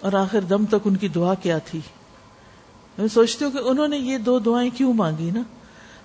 [0.00, 1.80] اور آخر دم تک ان کی دعا کیا تھی؟
[2.98, 5.42] میں سوچتی ہوں کہ انہوں نے یہ دو دعائیں کیوں مانگی نا؟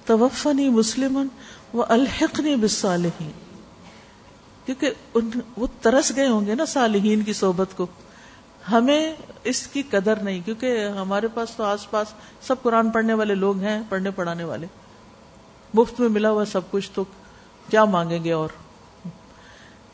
[0.06, 1.28] توفنی مسلم
[1.74, 3.32] و الحقنی بالصالحین۔
[4.66, 5.18] کیونکہ
[5.58, 7.88] وہ ترس گئے ہوں گے نا صالحین کی صحبت کو۔
[8.72, 12.08] ہمیں اس کی قدر نہیں، کیونکہ ہمارے پاس تو آس پاس
[12.42, 14.68] سب قرآن پڑھنے والے لوگ ہیں، پڑھنے پڑھانے والے۔
[15.74, 17.04] مفت میں ملا ہوا سب کچھ تو
[17.70, 18.50] کیا مانگیں گے اور؟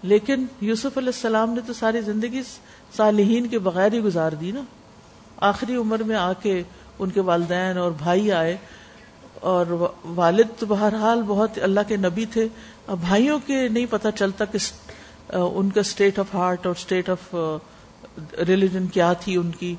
[0.03, 2.41] لیکن یوسف علیہ السلام نے تو ساری زندگی
[2.97, 4.61] صالحین کے بغیر ہی گزار دی نا۔
[5.37, 6.63] آخری عمر میں آ کے
[6.99, 8.57] ان کے والدین اور بھائی آئے
[9.33, 12.47] اور والد تو بہرحال بہت اللہ کے نبی تھے۔
[12.87, 14.57] اب بھائیوں کے نہیں پتا چلتا کہ
[15.33, 17.35] ان کا اسٹیٹ آف ہارٹ اور اسٹیٹ آف
[18.47, 19.75] ریلیجن کیا تھی ان کی،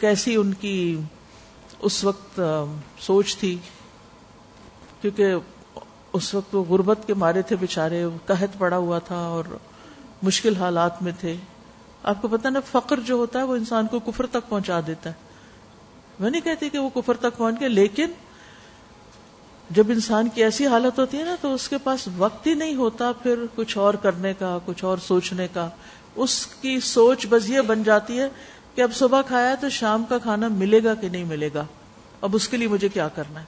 [0.00, 1.00] کیسی ان کی
[1.78, 2.40] اس وقت
[3.00, 3.58] سوچ تھی۔
[5.00, 5.34] کیونکہ
[6.12, 9.44] اس وقت وہ غربت کے مارے تھے بےچارے قحط پڑا ہوا تھا اور
[10.22, 11.36] مشکل حالات میں تھے۔
[12.02, 15.10] آپ کو پتا نا، فقر جو ہوتا ہے وہ انسان کو کفر تک پہنچا دیتا
[15.10, 15.31] ہے۔
[16.22, 18.10] میں نہیں کہتی کہ وہ کفر تک پہنچ گئے، لیکن
[19.70, 22.74] جب انسان کی ایسی حالت ہوتی ہے نا تو اس کے پاس وقت ہی نہیں
[22.74, 25.68] ہوتا پھر کچھ اور کرنے کا، کچھ اور سوچنے کا۔
[26.14, 28.28] اس کی سوچ بس یہ بن جاتی ہے
[28.74, 31.64] کہ اب صبح کھایا تو شام کا کھانا ملے گا کہ نہیں ملے گا؟
[32.20, 33.44] اب اس کے لیے مجھے کیا کرنا ہے؟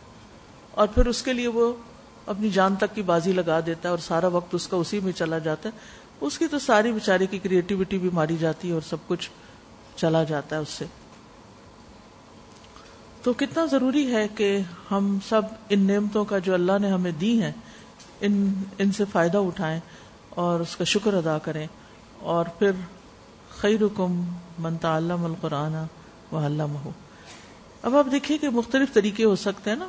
[0.71, 1.73] اور پھر اس کے لیے وہ
[2.27, 5.13] اپنی جان تک کی بازی لگا دیتا ہے اور سارا وقت اس کا اسی میں
[5.13, 5.79] چلا جاتا ہے۔
[6.21, 9.31] اس کی تو ساری بیچاری کی کریٹیوٹی بھی ماری جاتی ہے اور سب کچھ
[9.97, 10.85] چلا جاتا ہے اس سے۔
[13.25, 14.59] تو کتنا ضروری ہے کہ
[14.91, 17.53] ہم سب ان نعمتوں کا جو اللہ نے ہمیں دی ہیں،
[18.21, 19.81] ان ان سے فائدہ اٹھائیں
[20.31, 21.67] اور اس کا شکر ادا کریں۔
[22.19, 22.71] اور پھر
[23.51, 24.25] خیر کم
[24.59, 25.75] منتا القرآن
[26.33, 26.91] و علامہ ہو
[27.83, 29.89] اب آپ دیکھیے کہ مختلف طریقے ہو سکتے ہیں نا۔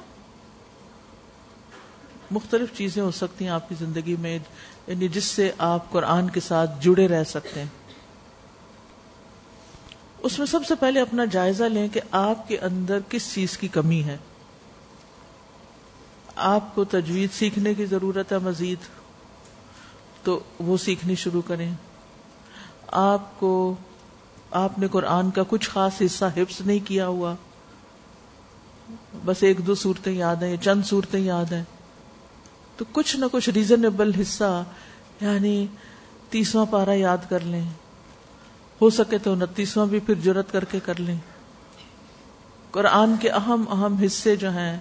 [2.31, 4.39] مختلف چیزیں ہو سکتی ہیں آپ کی زندگی میں
[4.87, 7.84] یعنی جس سے آپ قرآن کے ساتھ جڑے رہ سکتے ہیں۔
[10.25, 13.67] اس میں سب سے پہلے اپنا جائزہ لیں کہ آپ کے اندر کس چیز کی
[13.67, 14.17] کمی ہے۔
[16.35, 18.77] آپ کو تجوید سیکھنے کی ضرورت ہے مزید،
[20.23, 21.73] تو وہ سیکھنی شروع کریں۔
[22.88, 23.75] آپ کو،
[24.51, 27.35] آپ نے قرآن کا کچھ خاص حصہ حفظ نہیں کیا ہوا۔
[29.25, 31.63] بس ایک دو صورتیں یاد ہیں چند صورتیں یاد ہیں۔
[32.77, 34.63] تو کچھ نہ کچھ ریزنیبل حصہ
[35.21, 35.67] یعنی
[36.29, 37.69] تیسواں پارا یاد کر لیں۔
[38.81, 41.17] ہو سکے تو انتیسواں بھی پھر جرت کر کے کر لیں۔
[42.71, 44.77] قرآن کے اہم اہم حصے جو ہیں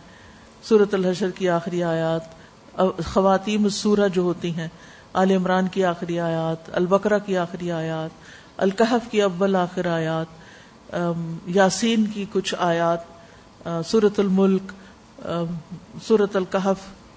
[0.62, 4.68] سورت الحشر کی آخری آیات خواتین سورہ جو ہوتی ہیں
[5.14, 8.10] عال عمران کی آخری آیات، البقرہ کی آخری آیات
[8.56, 10.94] الکحف کی اول آخر آیات
[11.46, 14.72] یاسین کی کچھ آیات سورت الملک
[16.02, 16.76] سورت الکحف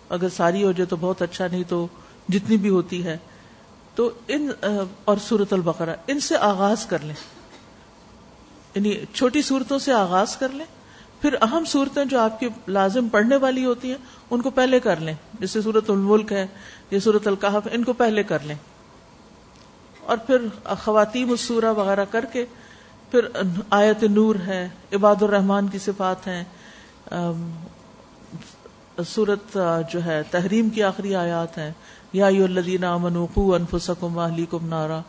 [0.09, 1.87] اگر ساری ہو جائے تو بہت اچھا نہیں تو
[2.29, 3.17] جتنی بھی ہوتی ہے
[3.97, 4.49] تو ان
[5.05, 7.15] اور سورت البقرہ، ان سے آغاز کر لیں۔
[8.75, 10.65] یعنی چھوٹی صورتوں سے آغاز کر لیں۔
[11.21, 13.97] پھر اہم صورتیں جو آپ کی لازم پڑھنے والی ہوتی ہیں،
[14.29, 16.47] ان کو پہلے کر لیں۔ جیسے سورت الملک ہے،
[16.91, 18.55] یا سورت القحف ان کو پہلے کر لیں۔
[20.03, 20.37] اور پھر
[20.83, 22.45] خواتین السورہ وغیرہ کر کے،
[23.11, 23.27] پھر
[23.69, 26.43] آیت نور ہے، عباد الرحمان کی صفات ہیں۔
[29.07, 29.57] سورت
[29.89, 31.71] جو ہے، تحریم کی آخری آیات ہیں۔
[32.13, 32.27] یا
[33.35, 35.01] انفسکم اہلیکم نارا۔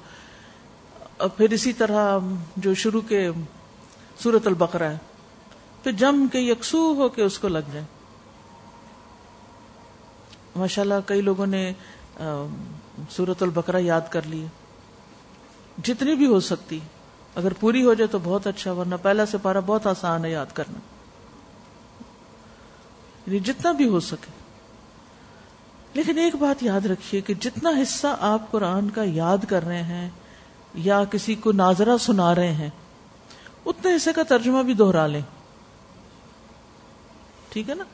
[1.18, 2.18] پھر اسی طرح
[2.56, 3.30] جو شروع کے
[4.18, 4.96] سورت البقرہ ہے۔
[5.82, 7.84] پھر جم کے یکسو ہو کے اس کو لگ جائے۔
[10.56, 11.72] ماشاء اللہ کئی لوگوں نے
[13.10, 14.46] سورت البقرہ یاد کر لی
[15.84, 16.80] جتنی بھی ہو سکتی،
[17.34, 20.46] اگر پوری ہو جائے تو بہت اچھا ورنہ پہلا سے پارا بہت آسان ہے یاد
[20.54, 20.78] کرنا۔
[23.26, 24.47] یعنی جتنا بھی ہو سکے۔
[25.98, 30.10] لیکن ایک بات یاد رکھیے کہ جتنا حصہ آپ قرآن کا یاد کر رہے ہیں
[30.74, 32.70] یا کسی کو ناظرہ سنا رہے ہیں،
[33.66, 35.20] اتنے حصے کا ترجمہ بھی دوہرا لیں۔
[37.48, 37.84] ٹھیک ہے نا؟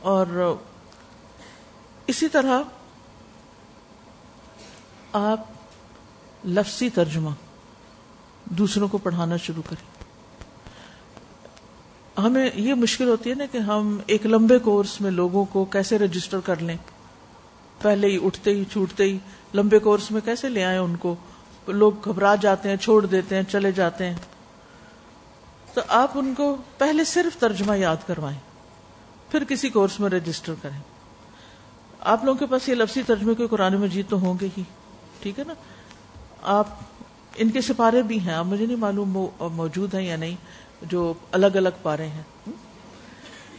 [0.00, 0.56] اور
[2.06, 2.62] اسی طرح
[5.12, 5.40] آپ
[6.44, 7.30] لفظی ترجمہ
[8.44, 10.01] دوسروں کو پڑھانا شروع کریں۔
[12.18, 15.98] ہمیں یہ مشکل ہوتی ہے نا کہ ہم ایک لمبے کورس میں لوگوں کو کیسے
[15.98, 16.76] رجسٹر کر لیں؟
[17.82, 19.18] پہلے ہی اٹھتے ہی، چھوٹتے ہی
[19.54, 21.14] لمبے کورس میں کیسے لے آئے ان کو؟
[21.68, 24.16] لوگ گھبرا جاتے ہیں، چھوڑ دیتے ہیں، چلے جاتے ہیں۔
[25.74, 28.38] تو آپ ان کو پہلے صرف ترجمہ یاد کروائیں،
[29.30, 30.80] پھر کسی کورس میں رجسٹر کریں۔
[32.00, 34.62] آپ لوگوں کے پاس یہ لفظی ترجمے کے قرآن مجید تو ہوں گے ہی،
[35.20, 35.54] ٹھیک ہے نا؟
[36.42, 36.66] آپ
[37.36, 40.36] ان کے سپارے بھی ہیں، آپ مجھے نہیں معلوم موجود ہیں یا نہیں۔
[40.90, 42.22] جو الگ الگ پارے ہیں۔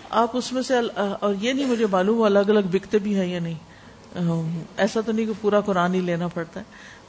[0.10, 3.40] آپ اس میں سے اور یہ نہیں مجھے معلوم الگ الگ بکتے بھی ہیں یا
[3.40, 6.66] نہیں۔ ایسا تو نہیں کہ پورا قرآن ہی لینا پڑتا ہے۔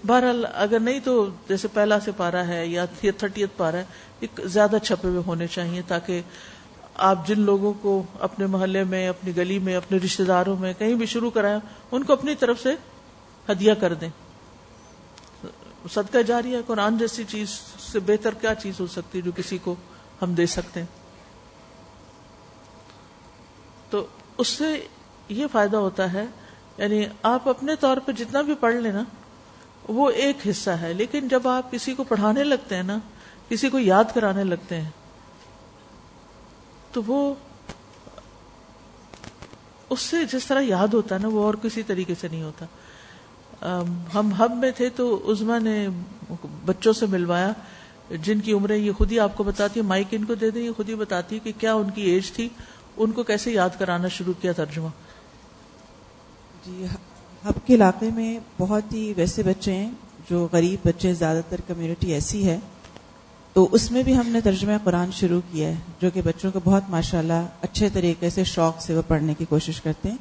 [0.06, 3.84] بہرحال اگر نہیں تو جیسے پہلا سے پارا ہے یا تھرٹیت پارا ہے،
[4.20, 6.20] ایک زیادہ چھپے ہوئے ہونے چاہیے تاکہ
[6.94, 10.94] آپ جن لوگوں کو اپنے محلے میں، اپنی گلی میں، اپنے رشتے داروں میں کہیں
[10.94, 11.58] بھی شروع کرائیں
[11.92, 12.74] ان کو اپنی طرف سے
[13.52, 14.08] ہدیہ کر دیں۔
[15.92, 17.60] صدقہ جاری ہے قرآن جیسی چیز
[17.92, 19.74] سے بہتر کیا چیز ہو سکتی ہے جو کسی کو
[20.24, 20.86] ہم دے سکتے ہیں۔
[23.90, 24.06] تو
[24.38, 24.86] اس سے
[25.28, 26.24] یہ فائدہ ہوتا ہے
[26.78, 29.02] یعنی آپ اپنے طور پہ جتنا بھی پڑھ لیں نا،
[29.88, 32.98] وہ ایک حصہ ہے۔ لیکن جب آپ کسی کو پڑھانے لگتے ہیں نا،
[33.48, 34.90] کسی کو یاد کرانے لگتے ہیں،
[36.92, 37.34] تو وہ
[39.90, 42.66] اس سے جس طرح یاد ہوتا ہے نا، وہ اور کسی طریقے سے نہیں ہوتا۔
[44.14, 45.88] ہم ہب میں تھے تو عزما نے
[46.66, 47.52] بچوں سے ملوایا۔
[48.22, 50.62] جن کی عمریں یہ خود ہی آپ کو بتاتی ہے مائک ان کو دے دیں،
[50.62, 52.48] یہ خود ہی بتاتی ہے کہ کیا ان کی ایج تھی،
[52.96, 54.88] ان کو کیسے یاد کرانا شروع کیا ترجمہ؟
[56.66, 56.84] جی
[57.44, 59.90] ہب کے علاقے میں بہت ہی ویسے بچے ہیں
[60.30, 62.58] جو غریب بچے زیادہ تر کمیونٹی ایسی ہے۔
[63.52, 66.60] تو اس میں بھی ہم نے ترجمہ قرآن شروع کیا ہے، جو کہ بچوں کو
[66.64, 70.16] بہت ماشاء اللہ اچھے طریقے سے شوق سے وہ پڑھنے کی کوشش کرتے ہیں۔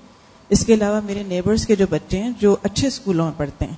[0.50, 3.76] اس کے علاوہ میرے نیبرز کے جو بچے ہیں، جو اچھے اسکولوں میں پڑھتے ہیں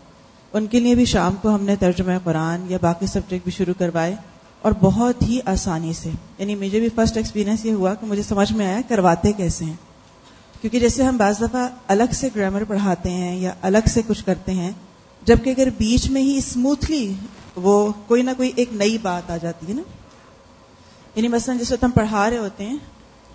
[0.56, 3.74] ان کے لیے بھی شام کو ہم نے ترجمہ قرآن یا باقی سبجیکٹ بھی شروع
[3.78, 4.16] کروائے
[4.62, 8.54] اور بہت ہی آسانی سے یعنی مجھے بھی فرسٹ ایکسپیرینس یہ ہوا کہ مجھے سمجھ
[8.54, 9.74] میں آیا کرواتے کیسے ہیں۔
[10.62, 14.52] کیونکہ جیسے ہم بعض دفعہ الگ سے گرامر پڑھاتے ہیں یا الگ سے کچھ کرتے
[14.52, 14.72] ہیں،
[15.26, 17.14] جبکہ اگر بیچ میں ہی اسموتھلی
[17.56, 19.82] وہ کوئی نہ کوئی ایک نئی بات آ جاتی ہے نا۔
[21.16, 22.78] یعنی مثلا جس وقت ہم پڑھا رہے ہوتے ہیں،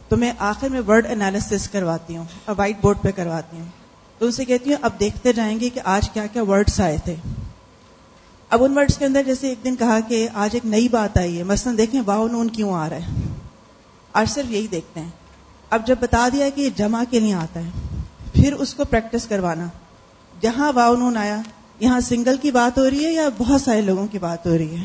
[0.08, 3.79] تو میں آخر میں ورڈ انالیس کرواتی ہوں اور وائٹ بورڈ پہ کرواتی ہوں۔
[4.20, 6.96] تو ان سے کہتی ہوں اب دیکھتے جائیں گے کہ آج کیا کیا ورڈس آئے
[7.04, 7.14] تھے۔
[8.50, 11.38] اب ان ورڈس کے اندر جیسے ایک دن کہا کہ آج ایک نئی بات آئی
[11.38, 13.06] ہے۔ مثلاً دیکھیں واؤ نون کیوں آ رہا ہے؟
[14.12, 15.08] آج صرف یہی دیکھتے ہیں۔
[15.70, 17.70] اب جب بتا دیا کہ یہ جمع کے لیے آتا ہے،
[18.32, 19.66] پھر اس کو پریکٹس کروانا۔
[20.40, 21.40] جہاں واؤ نون آیا،
[21.80, 24.76] یہاں سنگل کی بات ہو رہی ہے یا بہت سارے لوگوں کی بات ہو رہی
[24.76, 24.84] ہے؟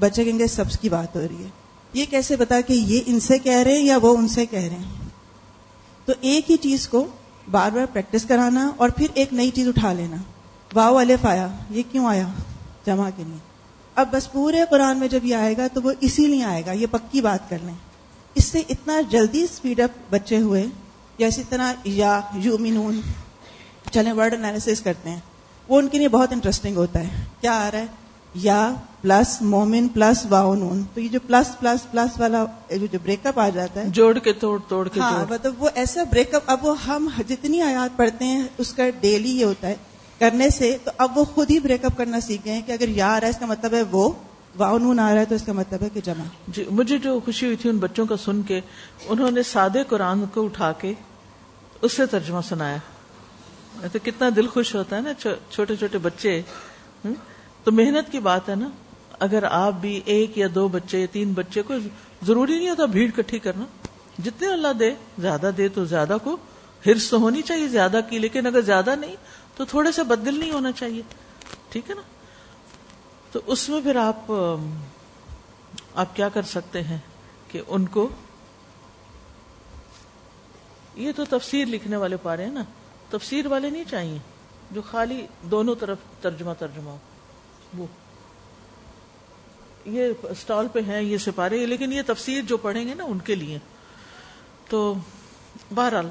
[0.00, 1.48] بچے کہیں گے، سبز کی بات ہو رہی ہے۔
[1.92, 4.60] یہ کیسے بتا کہ یہ ان سے کہہ رہے ہیں یا وہ ان سے کہہ
[4.60, 5.08] رہے ہیں؟
[6.04, 7.06] تو ایک ہی چیز کو
[7.50, 10.16] بار بار پریکٹس کرانا اور پھر ایک نئی چیز اٹھا لینا۔
[10.74, 12.26] واؤ الف آیا، یہ کیوں آیا؟
[12.86, 13.38] جمع کے لیے۔
[13.94, 16.72] اب بس پورے قرآن میں جب یہ آئے گا تو وہ اسی لیے آئے گا،
[16.72, 17.74] یہ پکی بات کر لیں۔
[18.34, 20.66] اس سے اتنا جلدی اسپیڈ اپ بچے ہوئے
[21.18, 23.00] یا اسی طرح یا یو مینون
[23.92, 25.20] چلیں ورڈ انالیس کرتے ہیں۔
[25.68, 27.86] وہ ان کے لیے بہت انٹرسٹنگ ہوتا ہے۔ کیا آ رہا ہے؟
[28.42, 33.38] یا پلس مومن پلس واؤن تو یہ جو پلس پلس پلس والا جو بریک اپ
[33.40, 36.64] آ جاتا ہے جوڑ کے توڑ توڑ کے ہاں مطلب وہ ایسا بریک اپ اب
[36.66, 39.74] وہ ہم جتنی آیات پڑھتے ہیں اس کا ڈیلی یہ ہوتا ہے
[40.20, 42.88] کرنے سے تو اب وہ خود ہی بریک اپ کرنا سیکھ گئے ہیں کہ اگر
[42.88, 44.12] یا آ رہا ہے اس کا مطلب ہے وہ
[44.56, 47.46] واؤن آ رہا ہے تو اس کا مطلب ہے کہ جمع۔ جی مجھے جو خوشی
[47.46, 48.60] ہوئی تھی ان بچوں کا سن کے
[49.08, 50.92] انہوں نے سادے قرآن کو اٹھا کے
[51.82, 52.76] اس سے ترجمہ سنایا۔
[53.92, 55.12] تو کتنا دل خوش ہوتا ہے نا
[55.50, 56.40] چھوٹے چھوٹے بچے
[57.66, 58.68] تو محنت کی بات ہے نا۔
[59.18, 61.74] اگر آپ بھی ایک یا دو بچے یا تین بچے کو
[62.22, 63.64] ضروری نہیں ہوتا بھیڑ کٹھی کرنا۔
[64.18, 66.36] جتنے اللہ دے، زیادہ دے تو زیادہ کو
[66.86, 69.16] ہرس ہونی چاہیے زیادہ کی، لیکن اگر زیادہ نہیں
[69.56, 71.02] تو تھوڑے سے بدل نہیں ہونا چاہیے۔
[71.68, 72.00] ٹھیک ہے نا؟
[73.32, 74.32] تو اس میں پھر آپ
[75.94, 76.98] آپ کیا کر سکتے ہیں
[77.48, 78.08] کہ ان کو،
[80.94, 82.62] یہ تو تفسیر لکھنے والے پا رہے ہیں نا۔
[83.10, 84.18] تفسیر والے نہیں چاہیے،
[84.70, 86.98] جو خالی دونوں طرف ترجمہ ترجمہ ہو۔
[87.76, 87.86] وہ
[89.84, 93.34] یہ اسٹال پہ ہیں، یہ سپارے، لیکن یہ تفسیر جو پڑھیں گے نا ان کے
[93.34, 93.58] لیے۔
[94.68, 94.94] تو
[95.74, 96.08] بہرحال،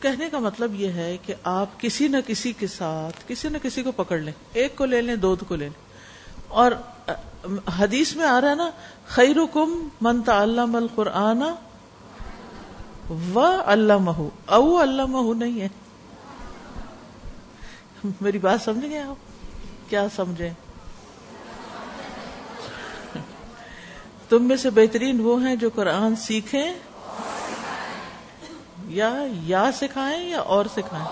[0.00, 3.82] کہنے کا مطلب یہ ہے کہ آپ کسی نہ کسی کے ساتھ، کسی نہ کسی
[3.82, 5.84] کو پکڑ لیں۔ ایک کو لے لیں، دو کو لے لیں۔
[6.48, 6.72] اور
[7.78, 8.70] حدیث میں آ رہا ہے نا
[9.06, 11.42] خیر کم منتا اللہ القرآن
[13.10, 15.68] و اللہ مہو او اللہ مہو نہیں ہے۔
[18.20, 19.16] میری بات سمجھ گئے آپ؟
[19.94, 20.50] کیا سمجھیں؟
[24.28, 26.74] تم میں سے بہترین وہ ہیں جو قرآن سیکھیں
[28.86, 31.06] یا یا سکھائیں یا اور سکھائیں؟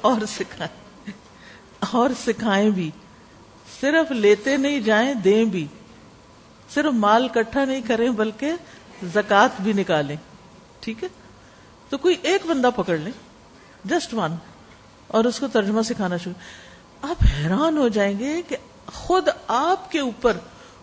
[0.00, 1.10] اور سکھائیں۔
[1.80, 2.90] اور سکھائیں بھی۔
[3.80, 5.66] صرف لیتے نہیں جائیں، دیں بھی۔
[6.74, 8.52] صرف مال کٹھا نہیں کریں، بلکہ
[9.14, 10.16] زکات بھی نکالیں۔
[10.80, 11.08] ٹھیک ہے؟
[11.88, 13.12] تو کوئی ایک بندہ پکڑ لیں
[13.84, 14.34] جسٹ ون،
[15.06, 16.63] اور اس کو ترجمہ سکھانا شروع۔
[17.04, 20.36] آپ حیران ہو جائیں گے کہ خود آپ کے اوپر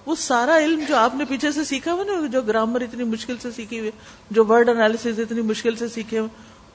[0.05, 3.37] وہ سارا علم جو آپ نے پیچھے سے سیکھا ہوا نا، جو گرامر اتنی مشکل
[3.37, 3.91] سے سیکھی ہوئی،
[4.31, 6.29] جو ورڈ انالیس اتنی مشکل سے سیکھے ہوئے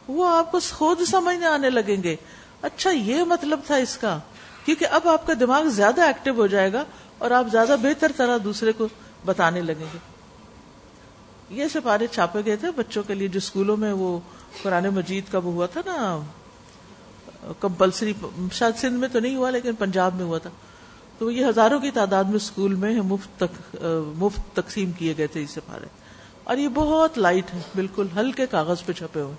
[0.08, 2.16] وہ آپ کو خود سمجھنے آنے لگیں گے۔
[2.62, 4.18] اچھا یہ مطلب تھا اس کا،
[4.64, 6.84] کیونکہ اب آپ کا دماغ زیادہ ایکٹیو ہو جائے گا
[7.18, 8.88] اور آپ زیادہ بہتر طرح دوسرے کو
[9.24, 9.98] بتانے لگیں گے۔
[11.50, 14.18] یہ سپارے چھاپے گئے تھے بچوں کے لیے، جو اسکولوں میں وہ
[14.62, 16.20] قرآن مجید کا وہ ہوا تھا نا
[17.60, 18.12] کمپلسری،
[18.52, 20.50] شاید سندھ میں تو نہیں ہوا لیکن پنجاب میں ہوا تھا۔
[21.18, 23.76] تو یہ ہزاروں کی تعداد میں اسکول میں مفت تک،
[24.16, 25.86] مفت تقسیم کیے گئے تھے اس پارے
[26.44, 29.34] اور یہ بہت لائٹ ہے، بالکل ہلکے کاغذ پہ چھپے ہوئے۔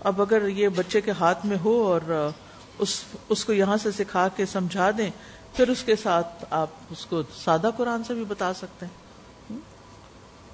[0.00, 2.30] اب اگر یہ بچے کے ہاتھ میں ہو اور
[2.78, 5.10] اس اس کو یہاں سے سکھا کے سمجھا دیں،
[5.56, 9.58] پھر اس کے ساتھ آپ اس کو سادہ قرآن سے بھی بتا سکتے ہیں۔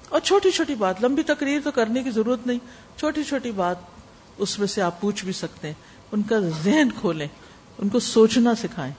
[0.09, 2.59] اور چھوٹی چھوٹی بات، لمبی تقریر تو کرنے کی ضرورت نہیں،
[2.97, 3.75] چھوٹی چھوٹی بات
[4.37, 7.27] اس میں سے آپ پوچھ بھی سکتے ہیں۔ ان کا ذہن کھولیں،
[7.77, 8.93] ان کو سوچنا سکھائیں۔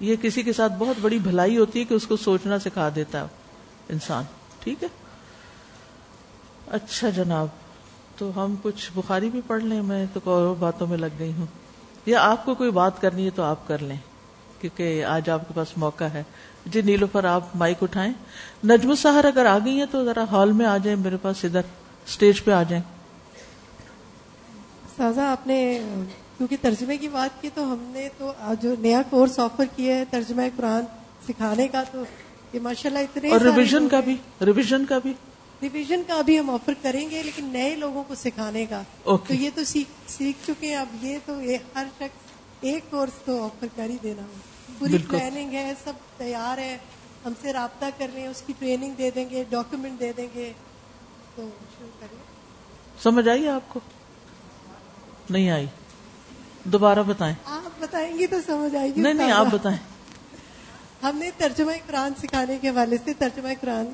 [0.00, 3.20] یہ کسی کے ساتھ بہت بڑی بھلائی ہوتی ہے کہ اس کو سوچنا سکھا دیتا
[3.20, 3.26] ہے
[3.88, 4.24] انسان،
[4.60, 4.88] ٹھیک ہے؟
[6.66, 7.46] اچھا جناب،
[8.18, 11.46] تو ہم کچھ بخاری بھی پڑھ لیں، میں تو اور باتوں میں لگ گئی ہوں۔
[12.06, 13.96] یا آپ کو کوئی بات کرنی ہے تو آپ کر لیں،
[14.60, 16.22] کیونکہ آج آپ کے پاس موقع ہے۔
[16.66, 18.12] جی نیلو پر آپ مائک اٹھائیں۔
[18.64, 21.60] نجم سہر اگر آ گئی ہیں تو ذرا ہال میں آ جائیں، میرے پاس ادھر
[22.06, 22.82] اسٹیج پہ آ جائیں۔
[24.96, 25.82] سازا، آپ نے
[26.36, 28.32] کیونکہ ترجمے کی بات کی تو ہم نے تو
[28.62, 30.84] جو نیا کورس آفر کیا ہے ترجمہ قرآن
[31.28, 32.02] سکھانے کا تو
[32.52, 34.16] یہ ماشاء اللہ اتنے اور ریویژن کا بھی
[34.46, 35.12] ریویژن کا بھی؟
[35.62, 39.50] ریویژن کا بھی ہم آفر کریں گے لیکن نئے لوگوں کو سکھانے کا۔ تو یہ
[39.54, 41.40] تو سیکھ چکے ہیں اب یہ تو
[41.76, 44.22] ہر شخص ایک کورس تو آفر کر ہی دینا
[44.78, 46.78] پوری پلاننگ ہے سب تیار ہے
[47.26, 50.52] ہم سے رابطہ کر لیں اس کی ٹریننگ دے دیں گے ڈاکومنٹ دے دیں گے۔
[51.36, 52.18] تو شروع کریں۔
[53.02, 53.80] سمجھ آئیے آپ کو؟
[55.30, 55.66] نہیں آئی۔
[56.72, 59.78] دوبارہ بتائیں۔ آپ بتائیں گے تو سمجھ آئے گی۔ نہیں نہیں آپ بتائیں۔
[61.02, 63.86] ہم نے ترجمہ قرآن سکھانے کے حوالے سے ترجمہ قرآن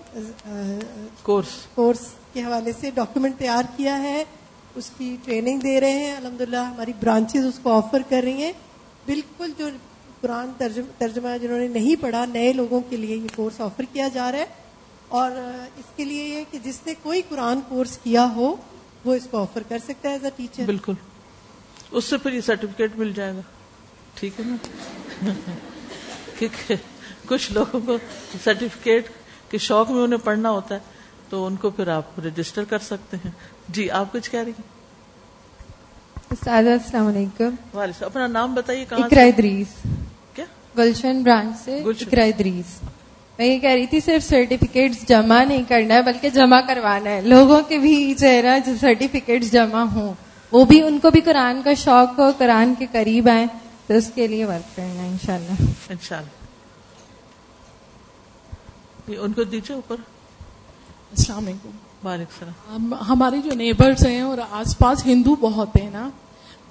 [1.22, 1.98] کورس۔ کورس
[2.32, 4.24] کے حوالے سے ڈاکومنٹ تیار کیا ہے۔
[4.74, 8.52] اس کی ٹریننگ دے رہے ہیں۔ الحمد ہماری برانچز اس کو آفر کر رہی ہیں۔
[9.06, 9.68] بالکل جو
[10.20, 10.50] قرآن
[10.98, 14.38] ترجمہ جنہوں نے نہیں پڑھا نئے لوگوں کے لیے یہ کورس آفر کیا جا رہا
[14.38, 14.46] ہے۔
[15.08, 15.30] اور
[15.76, 18.56] اس کے لیے یہ کہ جس نے کوئی قرآن کورس کیا ہو
[19.04, 20.92] وہ اس کو آفر کر سکتا ہے ایز اے ٹیچر۔ بالکل۔
[21.92, 23.40] اس سے پھر یہ سرٹیفکیٹ مل جائے گا۔
[24.14, 24.56] ٹھیک ہے نا؟
[26.38, 26.74] کیونکہ
[27.26, 27.96] کچھ لوگوں کو
[28.44, 29.06] سرٹیفکیٹ
[29.50, 30.80] کے شوق میں انہیں پڑھنا ہوتا ہے
[31.28, 33.30] تو ان کو پھر آپ رجسٹر کر سکتے ہیں۔
[33.68, 34.82] جی آپ کچھ کہہ رہی ہیں؟
[36.48, 39.66] السلام علیکم۔ اپنا نام بتائیے کہاں ادریس۔
[40.34, 40.44] کیا؟
[40.78, 41.82] گلشن برانچ سے
[42.22, 42.80] ادریس۔
[43.38, 47.20] میں یہ کہہ رہی تھی صرف سرٹیفکیٹس جمع نہیں کرنا ہے بلکہ جمع کروانا ہے۔
[47.20, 50.14] لوگوں کے بھی چہرہ جو سرٹیفکیٹس جمع ہوں۔
[50.52, 53.46] وہ بھی ان کو بھی قرآن کا شوق ہو قرآن کے قریب آئے
[53.86, 56.40] تو اس کے لیے ورک کرنا ان شاء اللہ ان شاء اللہ
[59.20, 59.96] ان کو دیجیے اوپر۔
[61.10, 61.70] السلام علیکم۔
[62.08, 66.08] وعلیکم السلام۔ ہمارے جو نیبرز ہیں اور آس پاس ہندو بہت ہیں نا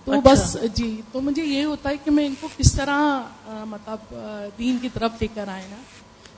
[0.06, 3.22] تو اچھا۔ بس جی تو مجھے یہ ہوتا ہے کہ میں ان کو کس طرح
[3.48, 4.16] مطلب
[4.60, 5.76] دین کی طرف لے کر آئے نا۔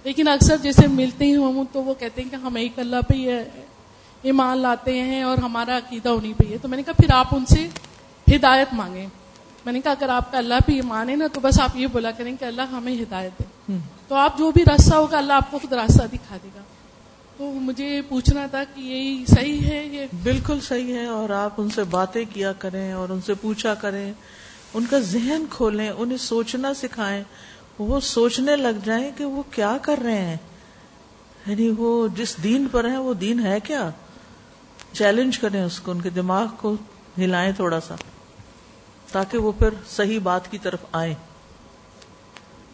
[0.04, 3.44] لیکن اکثر جیسے ملتے ہی ہوں تو وہ کہتے ہیں کہ ہم ایک اللہ پہ
[4.24, 7.36] ایمان لاتے ہیں اور ہمارا عقیدہ انہیں پہ ہے۔ تو میں نے کہا پھر آپ
[7.36, 7.68] ان سے
[8.36, 9.08] ہدایت مانگیں۔
[9.66, 11.88] میں نے کہا اگر آپ کا اللہ پہ ایمان ہے نا تو بس آپ یہ
[11.88, 13.74] بولا کریں کہ اللہ ہمیں ہدایت دے۔
[14.08, 16.62] تو آپ جو بھی راستہ ہوگا اللہ آپ کو خود راستہ دکھا دے گا۔
[17.38, 21.70] تو مجھے پوچھنا تھا کہ یہی صحیح ہے یہ بالکل صحیح ہے اور آپ ان
[21.70, 24.14] سے باتیں کیا کریں اور ان سے پوچھا کریں۔
[24.74, 27.24] ان کا ذہن کھولیں انہیں سوچنا سکھائیں۔
[27.80, 30.38] وہ سوچنے لگ جائیں کہ وہ کیا کر رہے ہیں۔
[31.46, 33.90] یعنی وہ جس دین پر ہیں وہ دین ہے کیا؟
[34.94, 36.76] چیلنج کریں اس کو ان کے دماغ کو
[37.18, 37.96] ہلائیں تھوڑا سا
[39.12, 41.14] تاکہ وہ پھر صحیح بات کی طرف آئیں۔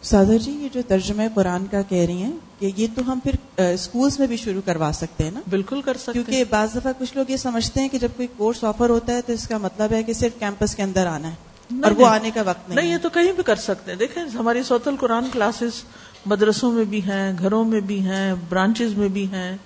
[0.02, 3.60] سادر جی یہ جو ترجمہ قرآن کا کہہ رہی ہیں کہ یہ تو ہم پھر
[3.62, 7.16] اسکولس میں بھی شروع کروا سکتے ہیں نا؟ بالکل کر سکتے کیونکہ بعض دفعہ کچھ
[7.16, 9.92] لوگ یہ سمجھتے ہیں کہ جب کوئی کورس آفر ہوتا ہے تو اس کا مطلب
[9.92, 12.96] ہے کہ صرف کیمپس کے اندر آنا ہے اور وہ آنے کا وقت نہیں یہ
[13.02, 15.82] تو کہیں بھی کر سکتے ہیں۔ دیکھیں ہماری سوت القرآن کلاسز
[16.26, 19.56] مدرسوں میں بھی ہیں گھروں میں بھی ہیں برانچز میں بھی ہیں۔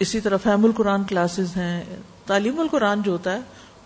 [0.00, 1.84] اسی طرح فہم القرآن کلاسز ہیں۔
[2.26, 3.40] تعلیم القرآن جو ہوتا ہے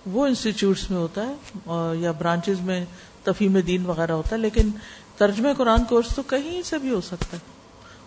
[0.07, 2.85] وہ انسٹیٹیوٹس میں ہوتا ہے یا برانچز میں
[3.25, 4.71] تفہیم دین وغیرہ ہوتا ہے لیکن
[5.17, 7.43] ترجمہ قرآن کورس تو کہیں سے بھی ہو سکتا ہے۔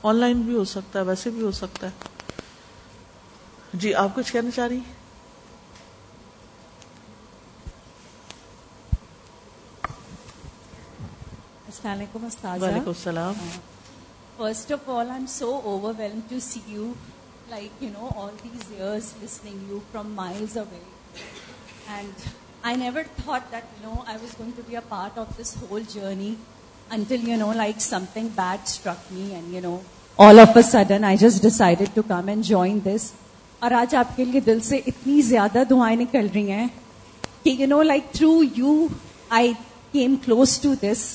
[0.04, 2.16] آن لائن بھی ہو سکتا ہے ویسے بھی ہو سکتا ہے۔
[3.74, 4.80] جی آپ کچھ کہنا چاہ رہی
[11.66, 12.26] السلام علیکم
[12.64, 13.34] وعلیکم السلام۔
[14.38, 15.60] First of all I am so
[15.98, 16.92] overwhelmed to see you
[17.50, 20.80] like you know all these years listening you from miles away
[21.88, 22.26] and
[22.62, 25.56] I never thought that you know I was going to be a part of this
[25.62, 26.34] whole journey
[26.92, 27.82] until you know like
[28.14, 29.78] something bad struck me and you know
[30.20, 33.12] all of a sudden I just decided to come and join this
[33.62, 36.68] اور آج آپ کے لیے دل سے اتنی زیادہ دعائیں نکل رہی ہیں
[37.44, 38.76] کہ you know like through you
[39.32, 39.54] I
[39.92, 41.08] came close to this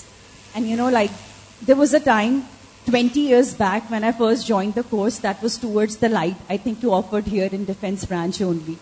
[0.55, 1.21] and you know like
[1.63, 2.41] there was a time
[2.87, 6.59] twenty years back when I first join the course that was towards the light I
[6.59, 8.75] think to afford here in defence branch only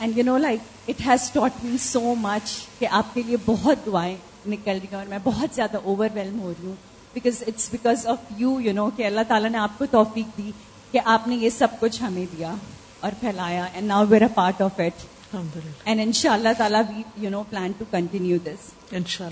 [0.00, 3.86] and you know like it has taught me so much کہ آپ کے لیے بہت
[3.86, 6.74] دعائیں نکل رہی ہیں اور میں بہت زیادہ اوور ویلم ہو رہی ہوں
[7.14, 10.50] because it's because of you you know کہ اللہ تعالیٰ نے آپ کو توفیق دی
[10.92, 12.54] کہ آپ نے یہ سب کچھ ہمیں دیا
[13.00, 15.04] اور پھیلایا and now we're a part of it
[15.34, 18.72] and ان شاء اللہ تعالیٰ we you know plan to continue this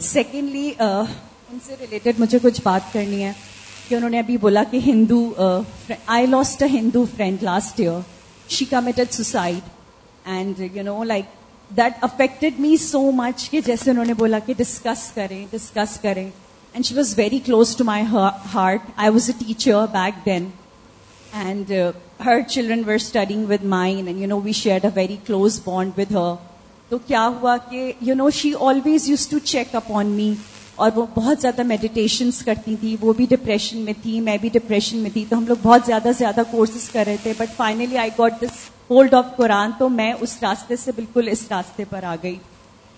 [0.03, 3.33] secondly ان سے ریلیٹڈ مجھے کچھ بات کرنی ہے
[3.89, 5.23] کہ انہوں نے ابھی بولا کہ Hindu
[6.07, 8.01] I lost a Hindu friend last year
[8.49, 9.69] she committed suicide
[10.25, 11.25] and you know like
[11.71, 16.25] that affected me so much کہ جیسے انہوں نے بولا کہ ڈسکس کریں ڈسکس کریں.
[16.25, 18.05] And she was very close to my
[18.55, 20.49] heart I was a teacher back then
[21.33, 21.73] and
[22.25, 25.99] her children were studying with mind and you know we share a very close bond
[25.99, 26.35] with her
[26.91, 30.33] تو کیا ہوا کہ you know she always use to check up on me
[30.77, 34.97] اور وہ بہت زیادہ میڈیٹیشنس کرتی تھی، وہ بھی ڈپریشن میں تھی، میں بھی ڈپریشن
[34.97, 38.11] میں تھی، تو ہم لوگ بہت زیادہ زیادہ کورسز کر رہے تھے but finally I
[38.19, 42.17] got this hold of Quran تو میں اس راستے سے بالکل اس راستے پر آ
[42.23, 42.37] گئی۔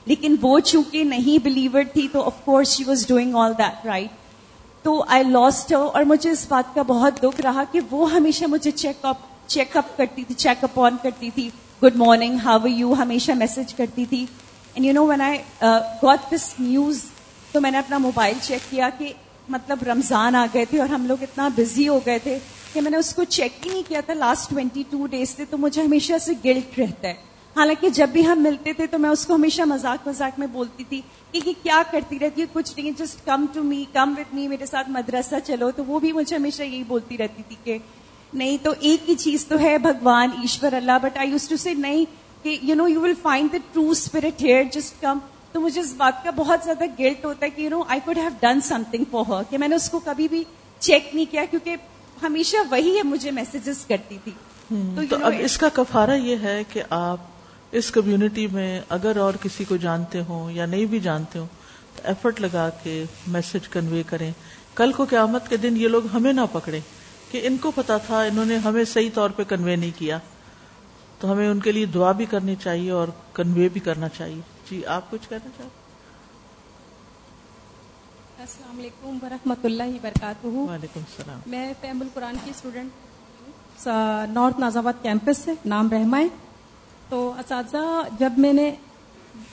[0.06, 4.08] لیکن وہ چونکہ نہیں بلیور تھی، تو of course she was doing all that right
[4.82, 8.70] تو آئی لاسٹ اور مجھے اس بات کا بہت دکھ رہا کہ وہ ہمیشہ مجھے
[8.70, 9.16] چیک اپ
[9.46, 11.48] چیک اپ کرتی تھی چیک اپ آن کرتی تھی۔
[11.82, 14.26] گڈ مارننگ ہاؤ یو ہمیشہ میسج کرتی تھی۔
[14.74, 15.38] And you know when I
[16.02, 17.00] got this news
[17.57, 19.12] تو میں نے اپنا موبائل چیک کیا کہ
[19.48, 22.38] مطلب رمضان آ گئے تھے اور ہم لوگ اتنا بزی ہو گئے تھے
[22.72, 25.44] کہ میں نے اس کو چیک ہی نہیں کیا تھا لاسٹ ٹوینٹی ٹو ڈیز سے
[25.44, 27.14] تو مجھے ہمیشہ سے گلٹ رہتا ہے۔
[27.57, 30.84] حالانکہ جب بھی ہم ملتے تھے تو میں اس کو ہمیشہ مذاق مذاق میں بولتی
[30.88, 31.00] تھی
[31.32, 34.48] کہ یہ کیا کرتی رہتی ہے، کچھ نہیں just come to me come with me
[34.48, 37.78] میرے ساتھ مدرسہ چلو۔ تو وہ بھی مجھے ہمیشہ یہی بولتی رہتی تھی کہ
[38.32, 41.74] نہیں، تو ایک ہی چیز تو ہے، بھگوان، ایشور، اللہ۔ But I use to say
[41.74, 42.04] نہیں
[42.42, 45.18] کہ you know you will find the true spirit here just come
[45.57, 48.18] تو مجھے اس بات کا بہت زیادہ گلٹ ہوتا ہے کہ you know I could
[48.18, 50.44] have done something for her کہ میں نے اس کو کبھی بھی
[50.78, 51.76] چیک نہیں کیا کیونکہ
[52.22, 54.32] ہمیشہ وہی ہے مجھے میسجز کرتی تھی.
[55.11, 57.20] تو اب اس کا کفارہ یہ ہے کہ آپ
[57.72, 61.46] اس کمیونٹی میں اگر اور کسی کو جانتے ہوں یا نہیں بھی جانتے ہوں
[61.96, 64.32] تو ایفرٹ لگا کے میسج کنوے کریں۔
[64.74, 66.80] کل کو قیامت کے دن یہ لوگ ہمیں نہ پکڑے
[67.30, 70.18] کہ ان کو پتا تھا انہوں نے ہمیں صحیح طور پہ کنوے نہیں کیا۔
[71.20, 74.86] تو ہمیں ان کے لیے دعا بھی کرنی چاہیے اور کنوے بھی کرنا چاہیے۔ جی
[74.86, 75.84] آپ کچھ کہنا چاہتے
[78.40, 83.86] السلام علیکم ورحمۃ اللہ وبرکاتہ۔ وعلیکم السلام۔ میں فیم القرآن کی اسٹوڈنٹ
[84.32, 86.28] نارتھ نازآباد کیمپس سے نام رحمائے
[87.08, 87.84] تو اساتذہ
[88.18, 88.74] جب میں نے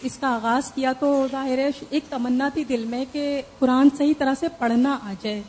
[0.01, 4.13] اس کا آغاز کیا تو ظاہر ہے ایک تمنا تھی دل میں کہ قرآن صحیح
[4.17, 5.41] طرح سے پڑھنا آ جائے۔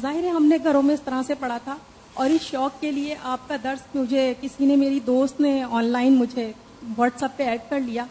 [0.00, 1.76] ظاہر ہے ہم نے گھروں میں اس طرح سے پڑھا تھا۔
[2.14, 5.84] اور اس شوق کے لیے آپ کا درس مجھے کسی نے میری دوست نے آن
[5.84, 6.52] لائن مجھے
[6.98, 8.04] واٹس ایپ پہ ایڈ کر لیا۔